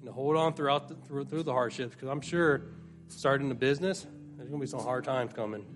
you 0.00 0.06
know, 0.06 0.12
hold 0.12 0.36
on 0.36 0.54
throughout 0.54 0.88
the, 0.88 0.94
through, 1.06 1.26
through 1.26 1.42
the 1.42 1.52
hardships. 1.52 1.94
Because 1.94 2.08
I'm 2.08 2.22
sure, 2.22 2.62
starting 3.08 3.50
a 3.50 3.54
business, 3.54 4.06
there's 4.36 4.48
going 4.48 4.60
to 4.60 4.66
be 4.66 4.70
some 4.70 4.80
hard 4.80 5.04
times 5.04 5.34
coming. 5.34 5.66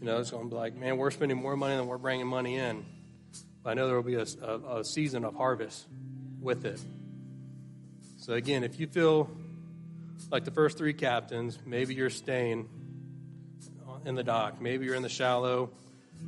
You 0.00 0.06
know, 0.06 0.18
it's 0.18 0.32
going 0.32 0.44
to 0.44 0.50
be 0.50 0.56
like, 0.56 0.74
man, 0.74 0.96
we're 0.96 1.12
spending 1.12 1.38
more 1.38 1.56
money 1.56 1.76
than 1.76 1.86
we're 1.86 1.98
bringing 1.98 2.26
money 2.26 2.56
in. 2.56 2.84
But 3.62 3.70
I 3.70 3.74
know 3.74 3.86
there 3.86 3.96
will 3.96 4.02
be 4.02 4.14
a, 4.14 4.26
a, 4.42 4.80
a 4.80 4.84
season 4.84 5.24
of 5.24 5.36
harvest 5.36 5.86
with 6.40 6.64
it. 6.64 6.80
So 8.28 8.34
again, 8.34 8.62
if 8.62 8.78
you 8.78 8.86
feel 8.86 9.30
like 10.30 10.44
the 10.44 10.50
first 10.50 10.76
three 10.76 10.92
captains, 10.92 11.58
maybe 11.64 11.94
you're 11.94 12.10
staying 12.10 12.68
in 14.04 14.16
the 14.16 14.22
dock, 14.22 14.60
maybe 14.60 14.84
you're 14.84 14.96
in 14.96 15.02
the 15.02 15.08
shallow, 15.08 15.70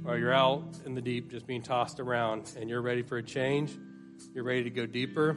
or 0.06 0.16
you're 0.16 0.32
out 0.32 0.64
in 0.86 0.94
the 0.94 1.02
deep 1.02 1.30
just 1.30 1.46
being 1.46 1.60
tossed 1.60 2.00
around 2.00 2.50
and 2.58 2.70
you're 2.70 2.80
ready 2.80 3.02
for 3.02 3.18
a 3.18 3.22
change, 3.22 3.76
you're 4.32 4.44
ready 4.44 4.64
to 4.64 4.70
go 4.70 4.86
deeper. 4.86 5.36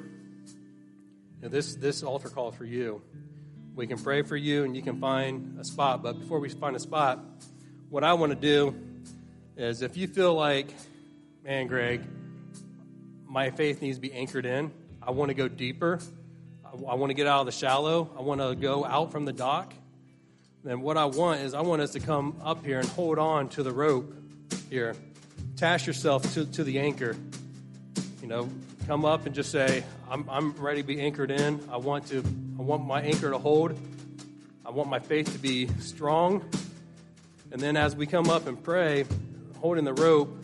Now 1.41 1.49
this, 1.49 1.75
this 1.75 2.01
altar 2.01 2.29
call 2.29 2.53
for 2.53 2.63
you. 2.63 3.01
We 3.75 3.85
can 3.85 4.01
pray 4.01 4.21
for 4.21 4.37
you 4.37 4.63
and 4.63 4.73
you 4.73 4.81
can 4.81 5.01
find 5.01 5.59
a 5.59 5.65
spot. 5.65 6.01
But 6.01 6.17
before 6.17 6.39
we 6.39 6.47
find 6.47 6.77
a 6.77 6.79
spot, 6.79 7.19
what 7.89 8.05
I 8.05 8.13
want 8.13 8.31
to 8.31 8.39
do 8.39 8.73
is 9.57 9.81
if 9.81 9.97
you 9.97 10.07
feel 10.07 10.33
like, 10.33 10.73
man, 11.43 11.67
Greg, 11.67 12.05
my 13.27 13.51
faith 13.51 13.81
needs 13.81 13.97
to 13.97 14.01
be 14.01 14.13
anchored 14.13 14.45
in, 14.45 14.71
I 15.01 15.11
want 15.11 15.27
to 15.27 15.35
go 15.35 15.49
deeper. 15.49 15.99
I 16.73 16.95
want 16.95 17.11
to 17.11 17.13
get 17.13 17.27
out 17.27 17.41
of 17.41 17.45
the 17.45 17.51
shallow. 17.51 18.09
I 18.17 18.21
want 18.23 18.41
to 18.41 18.55
go 18.55 18.83
out 18.83 19.11
from 19.11 19.25
the 19.25 19.33
dock. 19.33 19.71
Then 20.63 20.81
what 20.81 20.97
I 20.97 21.05
want 21.05 21.41
is 21.41 21.53
I 21.53 21.61
want 21.61 21.83
us 21.83 21.91
to 21.91 21.99
come 21.99 22.41
up 22.43 22.65
here 22.65 22.79
and 22.79 22.87
hold 22.89 23.19
on 23.19 23.49
to 23.49 23.61
the 23.61 23.71
rope 23.71 24.11
here. 24.71 24.95
Attach 25.53 25.85
yourself 25.85 26.33
to, 26.33 26.47
to 26.47 26.63
the 26.63 26.79
anchor. 26.79 27.15
You 28.23 28.27
know, 28.27 28.49
come 28.87 29.05
up 29.05 29.27
and 29.27 29.35
just 29.35 29.51
say, 29.51 29.83
I'm, 30.09 30.27
I'm 30.27 30.53
ready 30.53 30.81
to 30.81 30.87
be 30.87 30.99
anchored 30.99 31.29
in. 31.29 31.59
I 31.71 31.77
want 31.77 32.07
to 32.07 32.23
I 32.57 32.61
want 32.63 32.87
my 32.87 33.01
anchor 33.03 33.29
to 33.29 33.37
hold. 33.37 33.77
I 34.65 34.71
want 34.71 34.89
my 34.89 34.99
faith 34.99 35.31
to 35.33 35.37
be 35.37 35.67
strong. 35.79 36.43
And 37.51 37.61
then 37.61 37.77
as 37.77 37.95
we 37.95 38.07
come 38.07 38.31
up 38.31 38.47
and 38.47 38.61
pray, 38.61 39.05
holding 39.59 39.83
the 39.83 39.93
rope, 39.93 40.43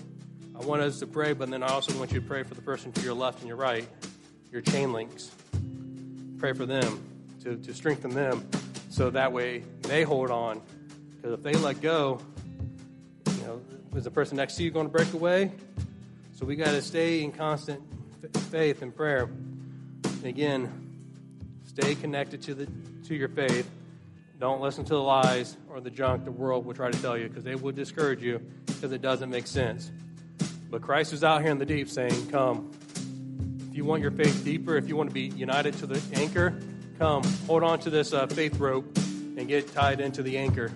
I 0.56 0.63
want 0.63 0.84
us 0.84 1.00
to 1.00 1.08
pray, 1.08 1.34
but 1.34 1.50
then 1.50 1.63
I 1.63 1.70
also 1.70 1.98
want 1.98 2.12
you 2.12 2.20
to 2.20 2.28
pray 2.28 2.44
for 2.44 2.54
the 2.54 2.62
person 2.62 2.92
to 2.92 3.02
your 3.02 3.15
left 3.15 3.39
and 3.39 3.48
your 3.48 3.58
right, 3.58 3.88
your 4.52 4.62
chain 4.62 4.94
links 4.94 5.32
pray 6.39 6.54
for 6.54 6.65
them 6.65 7.04
to, 7.43 7.58
to 7.58 7.73
strengthen 7.73 8.12
them 8.12 8.47
so 8.89 9.10
that 9.10 9.32
way 9.32 9.63
they 9.84 10.04
hold 10.04 10.32
on. 10.32 10.62
Because 11.15 11.34
if 11.34 11.43
they 11.43 11.54
let 11.54 11.82
go, 11.82 12.21
you 13.28 13.43
know, 13.43 13.62
is 13.95 14.06
the 14.06 14.12
person 14.12 14.38
next 14.38 14.56
to 14.56 14.63
you 14.63 14.71
going 14.71 14.86
to 14.86 14.91
break 14.91 15.12
away? 15.13 15.52
So 16.34 16.45
we 16.45 16.56
got 16.56 16.71
to 16.71 16.82
stay 16.82 17.21
in 17.21 17.34
constant 17.34 17.82
faith 18.49 18.82
and 18.82 18.95
prayer. 18.95 19.23
And 19.23 20.25
again, 20.25 20.89
stay 21.65 21.95
connected 21.95 22.41
to 22.43 22.56
the 22.56 22.67
to 23.08 23.15
your 23.15 23.30
faith. 23.30 23.69
Don't 24.39 24.62
listen 24.62 24.86
to 24.86 24.93
the 24.93 25.02
lies 25.02 25.58
or 25.69 25.82
the 25.82 25.89
junk 25.89 26.23
the 26.23 26.32
world 26.32 26.65
will 26.65 26.73
try 26.73 26.89
to 26.89 27.02
tell 27.02 27.17
you 27.17 27.28
because 27.28 27.43
they 27.43 27.56
will 27.56 27.73
discourage 27.73 28.21
you 28.21 28.39
because 28.65 28.93
it 28.93 29.02
doesn't 29.02 29.30
make 29.30 29.47
sense. 29.47 29.91
But 30.69 30.82
Christ 30.82 31.12
is 31.12 31.23
out 31.23 31.41
here 31.41 31.52
in 31.52 31.58
the 31.58 31.65
deep 31.65 31.89
saying, 31.89 32.28
Come, 32.28 32.71
you 33.80 33.86
want 33.86 34.02
your 34.02 34.12
faith 34.12 34.44
deeper, 34.44 34.76
if 34.76 34.89
you 34.89 34.98
want 34.98 35.10
to 35.10 35.13
be 35.13 35.28
united 35.38 35.74
to 35.74 35.88
the 35.88 36.02
anchor, 36.20 36.54
come, 36.98 37.24
hold 37.48 37.63
on 37.63 37.80
to 37.80 37.89
this 37.89 38.12
uh, 38.12 38.28
faith 38.28 38.60
rope 38.60 38.86
and 39.38 39.48
get 39.48 39.74
tied 39.74 40.02
into 40.02 40.22
the 40.22 40.38
anchor. 40.38 40.70